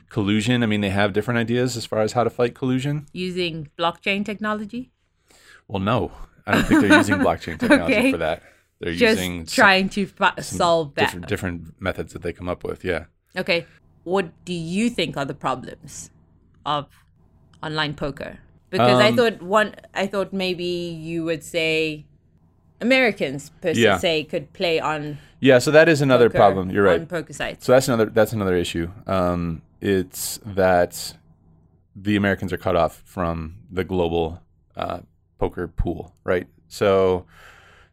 collusion. 0.08 0.62
I 0.62 0.66
mean, 0.66 0.80
they 0.80 0.90
have 0.90 1.12
different 1.12 1.38
ideas 1.38 1.76
as 1.76 1.86
far 1.86 2.00
as 2.00 2.12
how 2.12 2.24
to 2.24 2.30
fight 2.30 2.54
collusion. 2.54 3.06
Using 3.12 3.68
blockchain 3.78 4.24
technology, 4.24 4.90
Well, 5.68 5.80
no, 5.80 6.10
I 6.46 6.52
don't 6.52 6.64
think 6.66 6.80
they're 6.80 6.98
using 6.98 7.14
blockchain 7.28 7.58
technology 7.60 7.94
Okay. 7.94 8.10
for 8.10 8.16
that. 8.18 8.42
They're 8.80 8.94
just 8.94 9.18
using 9.20 9.46
some 9.46 9.54
trying 9.54 9.88
to 9.90 10.06
fi- 10.06 10.34
solve 10.40 10.94
that. 10.94 11.02
different 11.04 11.26
different 11.28 11.80
methods 11.80 12.12
that 12.14 12.22
they 12.22 12.32
come 12.32 12.48
up 12.48 12.64
with. 12.64 12.84
Yeah. 12.84 13.04
Okay, 13.36 13.66
what 14.02 14.32
do 14.44 14.52
you 14.54 14.90
think 14.90 15.16
are 15.16 15.26
the 15.26 15.34
problems 15.34 16.10
of 16.66 16.86
online 17.62 17.94
poker? 17.94 18.38
Because 18.70 19.00
I 19.00 19.08
Um, 19.08 19.16
thought 19.16 19.42
one, 19.42 19.74
I 19.94 20.06
thought 20.06 20.32
maybe 20.32 20.64
you 20.64 21.24
would 21.24 21.42
say 21.42 22.06
Americans 22.80 23.50
per 23.60 23.70
Yeah. 23.70 23.98
se 23.98 24.24
could 24.24 24.52
play 24.52 24.80
on 24.80 25.18
Yeah. 25.40 25.58
So 25.58 25.70
that 25.70 25.88
is 25.88 26.00
another 26.02 26.30
problem. 26.30 26.70
You're 26.70 26.84
right. 26.84 27.00
on 27.00 27.06
poker 27.06 27.32
sites. 27.32 27.66
So 27.66 27.72
that's 27.72 27.88
another 27.88 28.06
that's 28.06 28.32
another 28.32 28.56
issue. 28.56 28.90
Um, 29.06 29.62
it's 29.80 30.38
that 30.44 31.16
the 31.96 32.16
Americans 32.16 32.52
are 32.52 32.58
cut 32.58 32.76
off 32.76 33.02
from 33.04 33.56
the 33.70 33.84
global 33.84 34.40
uh, 34.76 35.00
poker 35.38 35.66
pool, 35.68 36.14
right? 36.24 36.46
So 36.68 37.26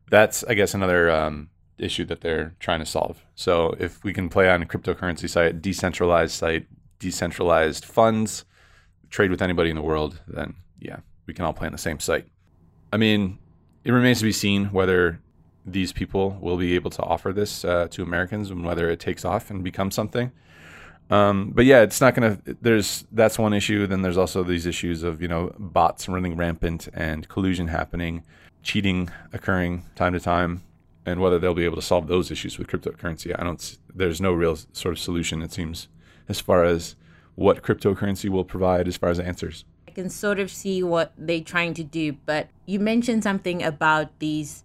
that's 0.09 0.43
I 0.43 0.53
guess 0.53 0.73
another 0.73 1.09
um, 1.09 1.49
issue 1.77 2.05
that 2.05 2.21
they're 2.21 2.55
trying 2.59 2.79
to 2.79 2.85
solve. 2.85 3.23
So 3.35 3.75
if 3.79 4.03
we 4.03 4.13
can 4.13 4.29
play 4.29 4.49
on 4.49 4.61
a 4.61 4.65
cryptocurrency 4.65 5.29
site, 5.29 5.61
decentralized 5.61 6.33
site, 6.33 6.67
decentralized 6.99 7.83
funds, 7.85 8.45
trade 9.09 9.31
with 9.31 9.41
anybody 9.41 9.69
in 9.69 9.75
the 9.75 9.81
world, 9.81 10.21
then 10.27 10.55
yeah, 10.79 10.97
we 11.25 11.33
can 11.33 11.45
all 11.45 11.53
play 11.53 11.67
on 11.67 11.71
the 11.71 11.77
same 11.77 11.99
site. 11.99 12.27
I 12.91 12.97
mean, 12.97 13.39
it 13.83 13.91
remains 13.91 14.19
to 14.19 14.25
be 14.25 14.31
seen 14.31 14.65
whether 14.67 15.19
these 15.65 15.91
people 15.91 16.37
will 16.41 16.57
be 16.57 16.75
able 16.75 16.89
to 16.91 17.03
offer 17.03 17.33
this 17.33 17.65
uh, 17.65 17.87
to 17.91 18.01
Americans 18.01 18.49
and 18.49 18.63
whether 18.65 18.89
it 18.89 18.99
takes 18.99 19.25
off 19.25 19.49
and 19.49 19.63
becomes 19.63 19.95
something. 19.95 20.31
Um, 21.09 21.51
but 21.53 21.65
yeah, 21.65 21.81
it's 21.81 22.01
not 22.01 22.15
gonna. 22.15 22.39
There's 22.61 23.05
that's 23.11 23.39
one 23.39 23.53
issue. 23.53 23.87
Then 23.87 24.01
there's 24.01 24.17
also 24.17 24.43
these 24.43 24.65
issues 24.65 25.03
of 25.03 25.21
you 25.21 25.27
know 25.27 25.53
bots 25.57 26.09
running 26.09 26.35
rampant 26.35 26.89
and 26.93 27.27
collusion 27.29 27.67
happening, 27.67 28.23
cheating 28.61 29.09
occurring 29.31 29.85
time 29.95 30.13
to 30.13 30.19
time, 30.19 30.63
and 31.05 31.21
whether 31.21 31.39
they'll 31.39 31.53
be 31.53 31.65
able 31.65 31.77
to 31.77 31.81
solve 31.81 32.07
those 32.07 32.29
issues 32.29 32.57
with 32.57 32.67
cryptocurrency. 32.67 33.33
I 33.37 33.43
don't. 33.43 33.77
There's 33.93 34.19
no 34.19 34.33
real 34.33 34.57
sort 34.73 34.93
of 34.93 34.99
solution. 34.99 35.41
It 35.41 35.53
seems 35.53 35.87
as 36.27 36.41
far 36.41 36.65
as 36.65 36.95
what 37.35 37.63
cryptocurrency 37.63 38.29
will 38.29 38.43
provide 38.43 38.87
as 38.87 38.97
far 38.97 39.09
as 39.09 39.19
answers. 39.19 39.63
Can 39.97 40.09
sort 40.11 40.39
of 40.39 40.51
see 40.51 40.83
what 40.83 41.11
they're 41.17 41.41
trying 41.41 41.73
to 41.73 41.83
do, 41.83 42.13
but 42.27 42.49
you 42.67 42.79
mentioned 42.79 43.23
something 43.23 43.63
about 43.63 44.07
these 44.19 44.63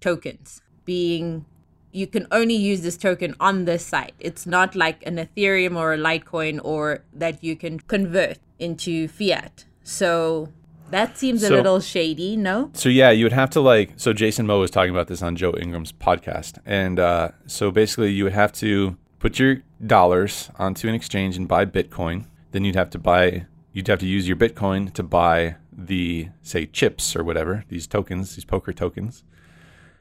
tokens 0.00 0.60
being 0.84 1.46
you 1.90 2.06
can 2.06 2.26
only 2.30 2.54
use 2.54 2.82
this 2.82 2.98
token 2.98 3.34
on 3.40 3.64
this 3.64 3.84
site. 3.86 4.12
It's 4.20 4.46
not 4.46 4.76
like 4.76 5.04
an 5.06 5.16
Ethereum 5.16 5.74
or 5.74 5.94
a 5.94 5.96
Litecoin 5.96 6.60
or 6.62 7.02
that 7.14 7.42
you 7.42 7.56
can 7.56 7.80
convert 7.80 8.36
into 8.58 9.08
fiat. 9.08 9.64
So 9.82 10.50
that 10.90 11.16
seems 11.16 11.42
a 11.42 11.46
So- 11.48 11.54
little 11.54 11.80
shady, 11.80 12.36
no? 12.36 12.70
So 12.74 12.90
yeah, 12.90 13.10
you 13.10 13.24
would 13.24 13.32
have 13.32 13.48
to 13.50 13.60
like. 13.62 13.94
So 13.96 14.12
Jason 14.12 14.46
Moe 14.46 14.60
was 14.60 14.70
talking 14.70 14.90
about 14.90 15.06
this 15.08 15.22
on 15.22 15.34
Joe 15.34 15.54
Ingram's 15.58 15.92
podcast, 15.92 16.58
and 16.66 17.00
uh, 17.00 17.30
so 17.46 17.70
basically 17.70 18.10
you 18.12 18.24
would 18.24 18.34
have 18.34 18.52
to 18.64 18.98
put 19.18 19.38
your 19.38 19.62
dollars 19.84 20.50
onto 20.58 20.88
an 20.88 20.94
exchange 20.94 21.38
and 21.38 21.48
buy 21.48 21.64
Bitcoin. 21.64 22.26
Then 22.52 22.64
you'd 22.64 22.76
have 22.76 22.90
to 22.90 22.98
buy. 22.98 23.46
You'd 23.78 23.86
have 23.86 24.00
to 24.00 24.08
use 24.08 24.26
your 24.26 24.36
Bitcoin 24.36 24.92
to 24.94 25.04
buy 25.04 25.54
the 25.72 26.30
say 26.42 26.66
chips 26.66 27.14
or 27.14 27.22
whatever 27.22 27.62
these 27.68 27.86
tokens, 27.86 28.34
these 28.34 28.44
poker 28.44 28.72
tokens, 28.72 29.22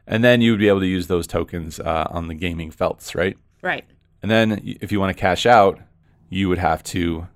and 0.07 0.23
then 0.23 0.41
you 0.41 0.49
would 0.49 0.59
be 0.59 0.67
able 0.67 0.79
to 0.79 0.87
use 0.87 1.05
those 1.05 1.27
tokens 1.27 1.79
uh, 1.79 2.07
on 2.09 2.27
the 2.27 2.33
gaming 2.33 2.71
felts, 2.71 3.13
right? 3.13 3.37
Right. 3.61 3.85
And 4.23 4.31
then 4.31 4.63
if 4.81 4.91
you 4.91 4.99
want 4.99 5.15
to 5.15 5.21
cash 5.21 5.45
out, 5.45 5.79
you 6.27 6.49
would 6.49 6.57
have 6.57 6.81
to 6.85 7.27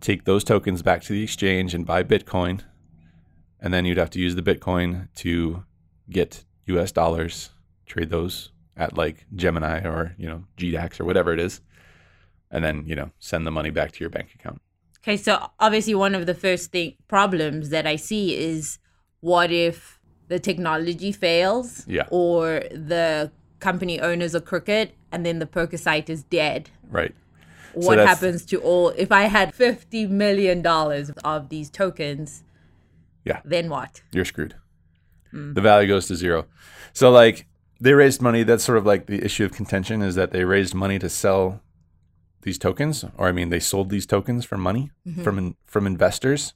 take 0.00 0.24
those 0.24 0.42
tokens 0.42 0.80
back 0.80 1.02
to 1.02 1.12
the 1.12 1.22
exchange 1.22 1.74
and 1.74 1.84
buy 1.84 2.02
Bitcoin. 2.02 2.62
And 3.60 3.74
then 3.74 3.84
you'd 3.84 3.98
have 3.98 4.08
to 4.12 4.20
use 4.20 4.36
the 4.36 4.42
Bitcoin 4.42 5.08
to 5.16 5.64
get 6.08 6.46
US 6.64 6.92
dollars, 6.92 7.50
trade 7.84 8.08
those 8.08 8.52
at 8.74 8.96
like 8.96 9.26
Gemini 9.36 9.80
or, 9.86 10.14
you 10.16 10.28
know, 10.28 10.44
GDAX 10.56 10.98
or 10.98 11.04
whatever 11.04 11.34
it 11.34 11.40
is. 11.40 11.60
And 12.50 12.64
then, 12.64 12.84
you 12.86 12.96
know, 12.96 13.10
send 13.18 13.46
the 13.46 13.50
money 13.50 13.68
back 13.68 13.92
to 13.92 14.00
your 14.00 14.08
bank 14.08 14.34
account. 14.34 14.62
Okay, 15.02 15.16
so 15.16 15.50
obviously 15.58 15.94
one 15.94 16.14
of 16.14 16.26
the 16.26 16.34
first 16.34 16.72
thing 16.72 16.94
problems 17.08 17.70
that 17.70 17.86
I 17.86 17.96
see 17.96 18.36
is 18.36 18.78
what 19.20 19.50
if 19.50 19.98
the 20.28 20.38
technology 20.38 21.10
fails 21.12 21.84
Yeah. 21.86 22.04
or 22.10 22.60
the 22.70 23.32
company 23.60 24.00
owners 24.00 24.34
are 24.34 24.40
crooked 24.40 24.92
and 25.10 25.24
then 25.26 25.38
the 25.38 25.46
poker 25.46 25.76
site 25.78 26.08
is 26.10 26.22
dead. 26.24 26.70
Right. 26.90 27.14
What 27.72 27.96
that's- 27.96 28.08
happens 28.08 28.44
to 28.46 28.60
all 28.60 28.90
if 28.90 29.10
I 29.12 29.22
had 29.22 29.54
50 29.54 30.06
million 30.06 30.60
dollars 30.62 31.10
of 31.24 31.48
these 31.48 31.70
tokens? 31.70 32.42
Yeah. 33.24 33.40
Then 33.44 33.68
what? 33.70 34.02
you're 34.12 34.24
screwed. 34.24 34.54
Hmm. 35.30 35.54
The 35.54 35.60
value 35.60 35.88
goes 35.88 36.08
to 36.08 36.16
zero. 36.16 36.46
So 36.92 37.10
like 37.10 37.46
they 37.80 37.94
raised 37.94 38.20
money. 38.20 38.42
That's 38.42 38.64
sort 38.64 38.76
of 38.76 38.84
like 38.84 39.06
the 39.06 39.24
issue 39.24 39.44
of 39.44 39.52
contention 39.52 40.02
is 40.02 40.14
that 40.16 40.32
they 40.32 40.44
raised 40.44 40.74
money 40.74 40.98
to 40.98 41.08
sell 41.08 41.62
these 42.42 42.58
tokens, 42.58 43.04
or 43.16 43.28
I 43.28 43.32
mean, 43.32 43.50
they 43.50 43.60
sold 43.60 43.90
these 43.90 44.06
tokens 44.06 44.44
for 44.44 44.56
money 44.56 44.90
from 45.22 45.38
in, 45.38 45.56
from 45.66 45.86
investors. 45.86 46.54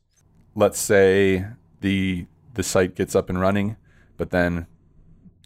Let's 0.55 0.79
say 0.79 1.47
the 1.81 2.27
the 2.55 2.63
site 2.63 2.95
gets 2.95 3.15
up 3.15 3.29
and 3.29 3.41
running, 3.41 3.77
but 4.17 4.31
then 4.31 4.67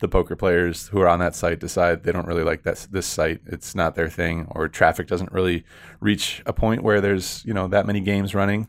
the 0.00 0.08
poker 0.08 0.36
players 0.36 0.88
who 0.88 1.00
are 1.00 1.08
on 1.08 1.18
that 1.18 1.34
site 1.34 1.58
decide 1.58 2.04
they 2.04 2.12
don't 2.12 2.26
really 2.26 2.44
like 2.44 2.62
that 2.62 2.86
this 2.90 3.06
site. 3.06 3.40
It's 3.46 3.74
not 3.74 3.94
their 3.94 4.08
thing, 4.08 4.46
or 4.50 4.68
traffic 4.68 5.08
doesn't 5.08 5.32
really 5.32 5.64
reach 6.00 6.42
a 6.46 6.52
point 6.52 6.82
where 6.82 7.00
there's 7.00 7.44
you 7.44 7.54
know 7.54 7.66
that 7.68 7.86
many 7.86 8.00
games 8.00 8.34
running. 8.34 8.68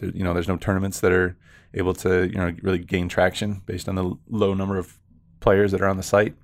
You 0.00 0.24
know, 0.24 0.32
there's 0.32 0.48
no 0.48 0.56
tournaments 0.56 1.00
that 1.00 1.12
are 1.12 1.36
able 1.74 1.94
to 1.94 2.26
you 2.26 2.36
know 2.36 2.54
really 2.62 2.78
gain 2.78 3.08
traction 3.08 3.62
based 3.66 3.88
on 3.88 3.94
the 3.94 4.14
low 4.28 4.54
number 4.54 4.78
of 4.78 4.98
players 5.40 5.70
that 5.72 5.80
are 5.80 5.88
on 5.88 5.98
the 5.98 6.02
site, 6.02 6.34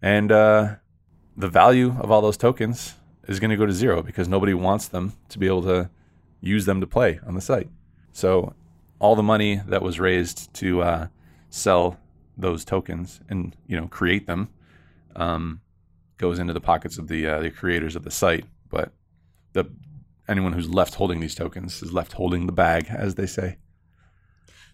and 0.00 0.30
uh, 0.30 0.76
the 1.36 1.48
value 1.48 1.96
of 1.98 2.10
all 2.10 2.20
those 2.20 2.36
tokens 2.36 2.94
is 3.28 3.40
going 3.40 3.50
to 3.50 3.56
go 3.56 3.66
to 3.66 3.72
zero 3.72 4.02
because 4.02 4.28
nobody 4.28 4.54
wants 4.54 4.88
them 4.88 5.14
to 5.28 5.38
be 5.38 5.46
able 5.46 5.62
to 5.62 5.90
use 6.40 6.64
them 6.66 6.80
to 6.80 6.86
play 6.86 7.20
on 7.26 7.34
the 7.34 7.40
site. 7.40 7.68
So 8.12 8.54
all 8.98 9.16
the 9.16 9.22
money 9.22 9.60
that 9.66 9.82
was 9.82 9.98
raised 10.00 10.52
to 10.54 10.82
uh, 10.82 11.06
sell 11.50 11.98
those 12.36 12.64
tokens 12.64 13.20
and 13.28 13.54
you 13.66 13.78
know 13.78 13.86
create 13.88 14.26
them 14.26 14.48
um, 15.16 15.60
goes 16.18 16.38
into 16.38 16.52
the 16.52 16.60
pockets 16.60 16.98
of 16.98 17.08
the 17.08 17.26
uh, 17.26 17.40
the 17.40 17.50
creators 17.50 17.96
of 17.96 18.04
the 18.04 18.10
site, 18.10 18.44
but 18.70 18.92
the 19.52 19.64
anyone 20.28 20.52
who's 20.52 20.68
left 20.68 20.94
holding 20.94 21.20
these 21.20 21.34
tokens 21.34 21.82
is 21.82 21.92
left 21.92 22.12
holding 22.12 22.46
the 22.46 22.52
bag, 22.52 22.86
as 22.88 23.16
they 23.16 23.26
say. 23.26 23.56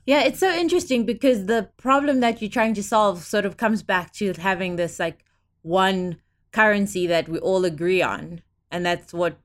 Yeah, 0.06 0.20
it's 0.20 0.40
so 0.40 0.50
interesting 0.50 1.04
because 1.04 1.46
the 1.46 1.70
problem 1.76 2.20
that 2.20 2.40
you're 2.40 2.50
trying 2.50 2.74
to 2.74 2.82
solve 2.82 3.24
sort 3.24 3.44
of 3.44 3.56
comes 3.56 3.82
back 3.82 4.12
to 4.14 4.32
having 4.38 4.76
this 4.76 4.98
like 4.98 5.24
one 5.62 6.16
currency 6.52 7.06
that 7.06 7.28
we 7.28 7.38
all 7.38 7.64
agree 7.64 8.02
on. 8.02 8.42
And 8.70 8.84
that's 8.84 9.12
what 9.12 9.38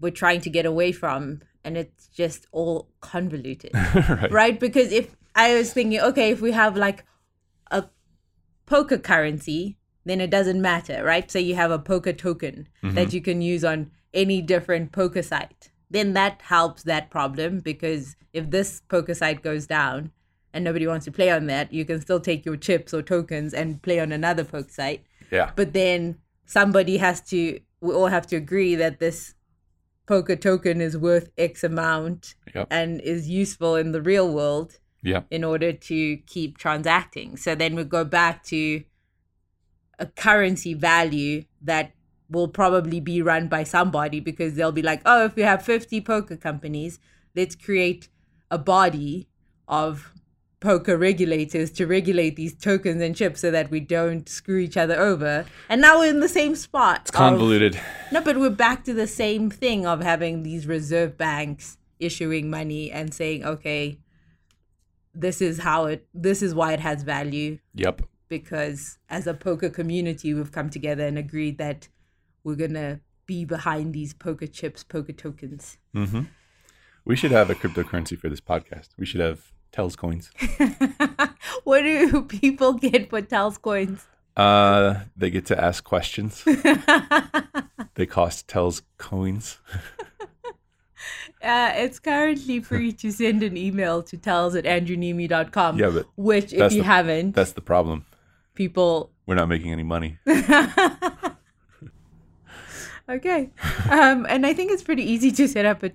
we're 0.00 0.10
trying 0.10 0.40
to 0.42 0.50
get 0.50 0.66
away 0.66 0.92
from. 0.92 1.40
And 1.64 1.76
it's 1.76 2.08
just 2.08 2.46
all 2.52 2.88
convoluted, 3.00 3.72
right. 3.94 4.30
right? 4.30 4.60
Because 4.60 4.92
if 4.92 5.16
I 5.34 5.54
was 5.54 5.72
thinking, 5.72 6.00
okay, 6.00 6.30
if 6.30 6.40
we 6.40 6.52
have 6.52 6.76
like 6.76 7.04
a 7.70 7.84
poker 8.66 8.98
currency, 8.98 9.76
then 10.04 10.20
it 10.20 10.30
doesn't 10.30 10.60
matter, 10.60 11.02
right? 11.02 11.30
So 11.30 11.38
you 11.38 11.54
have 11.54 11.70
a 11.70 11.78
poker 11.78 12.12
token 12.12 12.68
mm-hmm. 12.82 12.94
that 12.94 13.12
you 13.12 13.20
can 13.20 13.40
use 13.40 13.64
on 13.64 13.90
any 14.12 14.42
different 14.42 14.92
poker 14.92 15.22
site. 15.22 15.70
Then 15.90 16.12
that 16.14 16.42
helps 16.42 16.82
that 16.84 17.10
problem 17.10 17.60
because 17.60 18.16
if 18.32 18.50
this 18.50 18.82
poker 18.88 19.14
site 19.14 19.42
goes 19.42 19.66
down 19.66 20.10
and 20.52 20.64
nobody 20.64 20.86
wants 20.86 21.04
to 21.06 21.12
play 21.12 21.30
on 21.30 21.46
that, 21.46 21.72
you 21.72 21.84
can 21.84 22.00
still 22.00 22.20
take 22.20 22.44
your 22.44 22.56
chips 22.56 22.92
or 22.92 23.02
tokens 23.02 23.54
and 23.54 23.82
play 23.82 24.00
on 24.00 24.12
another 24.12 24.44
poker 24.44 24.70
site. 24.70 25.04
Yeah. 25.30 25.50
But 25.56 25.72
then 25.72 26.18
somebody 26.46 26.98
has 26.98 27.20
to, 27.30 27.60
we 27.80 27.92
all 27.94 28.06
have 28.06 28.26
to 28.28 28.36
agree 28.36 28.74
that 28.76 28.98
this 29.00 29.34
poker 30.06 30.36
token 30.36 30.80
is 30.80 30.96
worth 30.96 31.30
X 31.38 31.64
amount 31.64 32.34
Yep. 32.54 32.68
and 32.70 33.00
is 33.00 33.28
useful 33.28 33.74
in 33.76 33.92
the 33.92 34.02
real 34.02 34.32
world 34.32 34.78
Yeah. 35.02 35.22
in 35.30 35.42
order 35.44 35.72
to 35.72 36.16
keep 36.18 36.58
transacting. 36.58 37.36
So 37.36 37.54
then 37.54 37.74
we 37.74 37.84
go 37.84 38.04
back 38.04 38.44
to 38.44 38.84
a 39.98 40.06
currency 40.06 40.74
value 40.74 41.44
that 41.62 41.92
will 42.28 42.48
probably 42.48 43.00
be 43.00 43.22
run 43.22 43.48
by 43.48 43.62
somebody 43.64 44.20
because 44.20 44.54
they'll 44.54 44.72
be 44.72 44.82
like, 44.82 45.00
oh, 45.06 45.24
if 45.26 45.36
we 45.36 45.42
have 45.42 45.62
50 45.62 46.00
poker 46.00 46.36
companies, 46.36 46.98
let's 47.36 47.54
create 47.54 48.08
a 48.50 48.58
body 48.58 49.28
of 49.68 50.12
poker 50.64 50.96
regulators 50.96 51.70
to 51.70 51.86
regulate 51.86 52.36
these 52.36 52.54
tokens 52.54 53.02
and 53.02 53.14
chips 53.14 53.42
so 53.42 53.50
that 53.50 53.70
we 53.70 53.80
don't 53.80 54.28
screw 54.28 54.56
each 54.56 54.78
other 54.78 54.98
over. 54.98 55.44
And 55.68 55.82
now 55.82 55.98
we're 55.98 56.08
in 56.08 56.20
the 56.20 56.28
same 56.28 56.56
spot. 56.56 57.02
It's 57.02 57.10
of- 57.10 57.16
convoluted. 57.16 57.78
no, 58.10 58.22
but 58.22 58.38
we're 58.38 58.48
back 58.48 58.82
to 58.84 58.94
the 58.94 59.06
same 59.06 59.50
thing 59.50 59.86
of 59.86 60.00
having 60.00 60.42
these 60.42 60.66
reserve 60.66 61.18
banks 61.18 61.76
issuing 62.00 62.48
money 62.48 62.90
and 62.90 63.12
saying, 63.12 63.44
okay, 63.44 63.98
this 65.14 65.42
is 65.42 65.58
how 65.60 65.84
it, 65.84 66.06
this 66.14 66.42
is 66.42 66.54
why 66.54 66.72
it 66.72 66.80
has 66.80 67.02
value. 67.02 67.58
Yep. 67.74 68.02
Because 68.28 68.98
as 69.10 69.26
a 69.26 69.34
poker 69.34 69.68
community, 69.68 70.32
we've 70.32 70.50
come 70.50 70.70
together 70.70 71.06
and 71.06 71.18
agreed 71.18 71.58
that 71.58 71.88
we're 72.42 72.56
going 72.56 72.72
to 72.72 73.00
be 73.26 73.44
behind 73.44 73.92
these 73.92 74.14
poker 74.14 74.46
chips, 74.46 74.82
poker 74.82 75.12
tokens. 75.12 75.76
Mm-hmm. 75.94 76.22
We 77.04 77.16
should 77.16 77.32
have 77.32 77.50
a 77.50 77.54
cryptocurrency 77.54 78.18
for 78.18 78.30
this 78.30 78.40
podcast. 78.40 78.88
We 78.98 79.04
should 79.04 79.20
have 79.20 79.52
Tells 79.74 79.96
coins. 79.96 80.30
what 81.64 81.80
do 81.80 82.22
people 82.28 82.74
get 82.74 83.10
for 83.10 83.20
Tells 83.20 83.58
coins? 83.58 84.06
Uh, 84.36 85.00
they 85.16 85.30
get 85.30 85.46
to 85.46 85.60
ask 85.60 85.82
questions. 85.82 86.44
they 87.94 88.06
cost 88.06 88.46
Tells 88.46 88.82
coins. 88.98 89.58
Uh, 91.42 91.72
it's 91.74 91.98
currently 91.98 92.60
free 92.60 92.92
to 92.92 93.10
send 93.10 93.42
an 93.42 93.56
email 93.56 94.00
to 94.04 94.16
tells 94.16 94.54
at 94.54 94.62
andrewneeme.com. 94.64 95.76
Yeah, 95.80 95.90
but 95.90 96.06
which, 96.14 96.52
if 96.52 96.72
you 96.72 96.82
the- 96.82 96.86
haven't, 96.86 97.34
That's 97.34 97.52
the 97.52 97.60
problem. 97.60 98.06
people 98.54 99.10
We're 99.26 99.34
not 99.34 99.48
making 99.48 99.72
any 99.72 99.82
money. 99.82 100.18
Okay. 103.08 103.50
Um, 103.90 104.24
and 104.28 104.46
I 104.46 104.54
think 104.54 104.70
it's 104.70 104.84
pretty 104.84 105.02
easy 105.02 105.32
to 105.32 105.48
set 105.48 105.66
up 105.66 105.82
a 105.82 105.90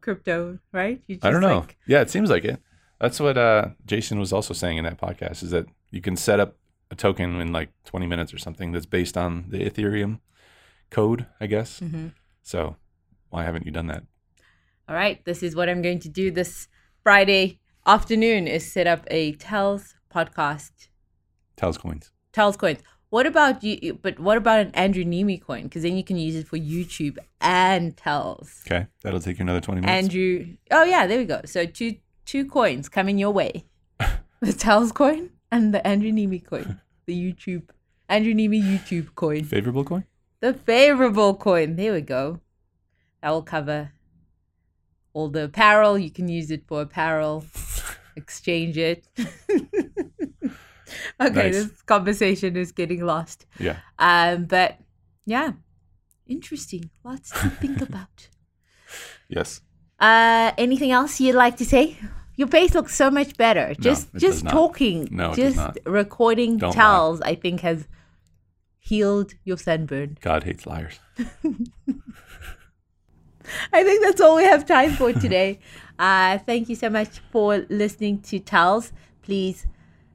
crypto, 0.00 0.60
right? 0.72 1.02
You 1.08 1.18
I 1.20 1.30
don't 1.32 1.40
know. 1.40 1.58
like- 1.58 1.76
yeah, 1.86 2.00
it 2.00 2.10
seems 2.10 2.30
like 2.30 2.44
it. 2.44 2.60
That's 3.00 3.20
what 3.20 3.38
uh, 3.38 3.68
Jason 3.86 4.18
was 4.18 4.32
also 4.32 4.54
saying 4.54 4.76
in 4.78 4.84
that 4.84 4.98
podcast 5.00 5.42
is 5.42 5.50
that 5.50 5.66
you 5.90 6.00
can 6.00 6.16
set 6.16 6.40
up 6.40 6.56
a 6.90 6.94
token 6.96 7.40
in 7.40 7.52
like 7.52 7.70
20 7.84 8.06
minutes 8.06 8.32
or 8.34 8.38
something 8.38 8.72
that's 8.72 8.86
based 8.86 9.16
on 9.16 9.44
the 9.48 9.58
Ethereum 9.58 10.20
code, 10.90 11.26
I 11.40 11.46
guess. 11.46 11.80
Mhm. 11.80 12.12
So 12.42 12.76
why 13.30 13.44
haven't 13.44 13.66
you 13.66 13.72
done 13.72 13.86
that? 13.88 14.04
All 14.88 14.94
right, 14.94 15.22
this 15.24 15.42
is 15.42 15.54
what 15.54 15.68
I'm 15.68 15.82
going 15.82 16.00
to 16.00 16.08
do 16.08 16.30
this 16.30 16.66
Friday 17.02 17.60
afternoon 17.86 18.48
is 18.48 18.70
set 18.72 18.86
up 18.86 19.04
a 19.10 19.32
Tells 19.32 19.94
podcast. 20.12 20.88
Tells 21.56 21.76
coins. 21.78 22.10
Tells 22.32 22.56
coins. 22.56 22.80
What 23.10 23.26
about 23.26 23.62
you? 23.62 23.98
But 24.02 24.18
what 24.18 24.36
about 24.36 24.60
an 24.60 24.70
Andrew 24.74 25.04
Neeme 25.04 25.40
coin? 25.40 25.64
Because 25.64 25.82
then 25.82 25.96
you 25.96 26.04
can 26.04 26.16
use 26.18 26.34
it 26.36 26.46
for 26.46 26.58
YouTube 26.58 27.16
and 27.40 27.96
Tells. 27.96 28.62
Okay, 28.66 28.86
that'll 29.02 29.20
take 29.20 29.38
you 29.38 29.42
another 29.44 29.60
twenty 29.60 29.80
minutes. 29.80 30.04
Andrew. 30.04 30.56
Oh 30.70 30.84
yeah, 30.84 31.06
there 31.06 31.18
we 31.18 31.24
go. 31.24 31.40
So 31.46 31.64
two 31.64 31.96
two 32.28 32.44
coins 32.44 32.88
coming 32.88 33.18
your 33.18 33.30
way: 33.32 33.64
the 34.40 34.52
Tells 34.52 34.92
coin 34.92 35.30
and 35.50 35.72
the 35.72 35.84
Andrew 35.86 36.12
Neeme 36.12 36.44
coin. 36.44 36.80
The 37.06 37.14
YouTube 37.16 37.70
Andrew 38.08 38.34
Neeme 38.34 38.60
YouTube 38.62 39.14
coin. 39.14 39.44
Favorable 39.44 39.84
coin. 39.84 40.04
The 40.40 40.52
favorable 40.52 41.34
coin. 41.34 41.76
There 41.76 41.94
we 41.94 42.02
go. 42.02 42.40
That 43.22 43.30
will 43.30 43.42
cover 43.42 43.92
all 45.14 45.28
the 45.30 45.44
apparel. 45.44 45.98
You 45.98 46.10
can 46.10 46.28
use 46.28 46.50
it 46.50 46.64
for 46.68 46.82
apparel. 46.82 47.44
Exchange 48.16 48.76
it. 48.76 49.08
okay, 49.18 50.50
Nice. 51.20 51.54
this 51.54 51.82
conversation 51.82 52.56
is 52.56 52.72
getting 52.72 53.04
lost. 53.04 53.46
Yeah. 53.58 53.78
Um, 53.98 54.44
but 54.44 54.78
yeah, 55.24 55.52
interesting. 56.26 56.90
Lots 57.04 57.30
to 57.30 57.48
think 57.50 57.80
about. 57.80 58.28
Yes. 59.28 59.60
Uh, 59.98 60.52
anything 60.58 60.90
else 60.92 61.20
you'd 61.20 61.34
like 61.34 61.56
to 61.56 61.64
say? 61.64 61.96
Your 62.38 62.48
face 62.48 62.72
looks 62.74 62.94
so 62.94 63.10
much 63.10 63.36
better. 63.36 63.74
Just 63.80 64.08
it 64.14 64.18
just 64.20 64.36
does 64.36 64.44
not. 64.44 64.52
talking, 64.52 65.08
No, 65.10 65.32
it 65.32 65.36
does 65.36 65.56
just 65.56 65.78
recording 65.84 66.56
Don't 66.56 66.74
lie. 66.74 67.18
I 67.22 67.34
think 67.34 67.60
has 67.62 67.86
healed 68.78 69.32
your 69.44 69.58
sunburn. 69.58 70.16
God 70.20 70.44
hates 70.44 70.64
liars. 70.64 70.98
I 73.72 73.82
think 73.82 74.02
that's 74.02 74.20
all 74.20 74.36
we 74.36 74.44
have 74.44 74.66
time 74.66 74.92
for 74.92 75.12
today. 75.26 75.58
uh, 75.98 76.38
thank 76.38 76.68
you 76.68 76.76
so 76.76 76.88
much 76.88 77.18
for 77.32 77.66
listening 77.70 78.20
to 78.22 78.38
Tells. 78.38 78.92
Please 79.22 79.66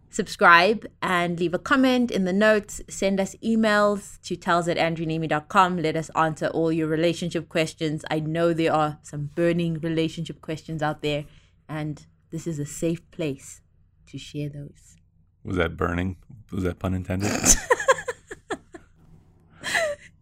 subscribe 0.10 0.86
and 1.02 1.40
leave 1.40 1.54
a 1.54 1.60
comment 1.60 2.10
in 2.12 2.24
the 2.26 2.32
notes. 2.34 2.82
Send 2.88 3.20
us 3.20 3.36
emails 3.44 4.22
to 4.22 4.36
tells 4.36 4.68
at 4.68 4.78
andrewneeme.com. 4.78 5.78
Let 5.78 5.96
us 5.96 6.10
answer 6.16 6.48
all 6.48 6.72
your 6.72 6.88
relationship 6.88 7.50
questions. 7.50 8.06
I 8.10 8.20
know 8.20 8.54
there 8.54 8.72
are 8.74 9.00
some 9.02 9.32
burning 9.36 9.80
relationship 9.82 10.40
questions 10.42 10.82
out 10.84 11.02
there, 11.02 11.26
and 11.68 12.06
this 12.34 12.48
is 12.48 12.58
a 12.58 12.65
safe 12.65 13.00
place 13.12 13.62
to 14.08 14.17
share 14.17 14.50
those. 14.50 14.98
Was 15.43 15.56
that 15.58 15.78
burning? 15.78 16.17
Was 16.52 16.63
that 16.63 16.80
pun 16.80 16.93
intended? 16.96 17.32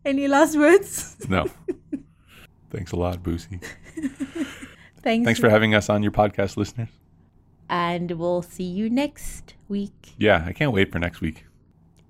Any 0.05 0.27
last 0.27 0.57
words? 0.57 1.15
no. 1.29 1.47
Thanks 2.71 2.91
a 2.91 2.95
lot, 2.95 3.21
Boosie. 3.23 3.63
Thanks. 5.03 5.25
Thanks 5.25 5.39
for 5.39 5.49
having 5.49 5.73
us 5.75 5.89
on 5.89 6.03
your 6.03 6.11
podcast, 6.11 6.57
listeners. 6.57 6.89
and 7.69 8.11
we'll 8.11 8.41
see 8.41 8.63
you 8.65 8.89
next 8.89 9.53
week 9.69 10.13
Yeah, 10.17 10.43
I 10.45 10.51
can't 10.53 10.71
wait 10.73 10.91
for 10.91 10.99
next 10.99 11.21
week 11.21 11.45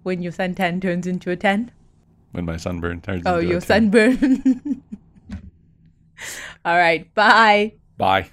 when 0.04 0.22
your 0.22 0.32
sun 0.32 0.56
suntan 0.56 0.82
turns 0.82 1.06
into 1.06 1.30
a 1.32 1.36
tan. 1.36 1.72
when 2.32 2.46
my 2.46 2.58
sunburn 2.58 3.02
turns 3.02 3.24
Oh, 3.26 3.36
into 3.38 3.48
a 3.48 3.52
your 3.52 3.62
sunburn. 3.62 4.82
All 6.66 6.78
right. 6.78 7.12
Bye. 7.14 7.74
Bye. 7.98 8.30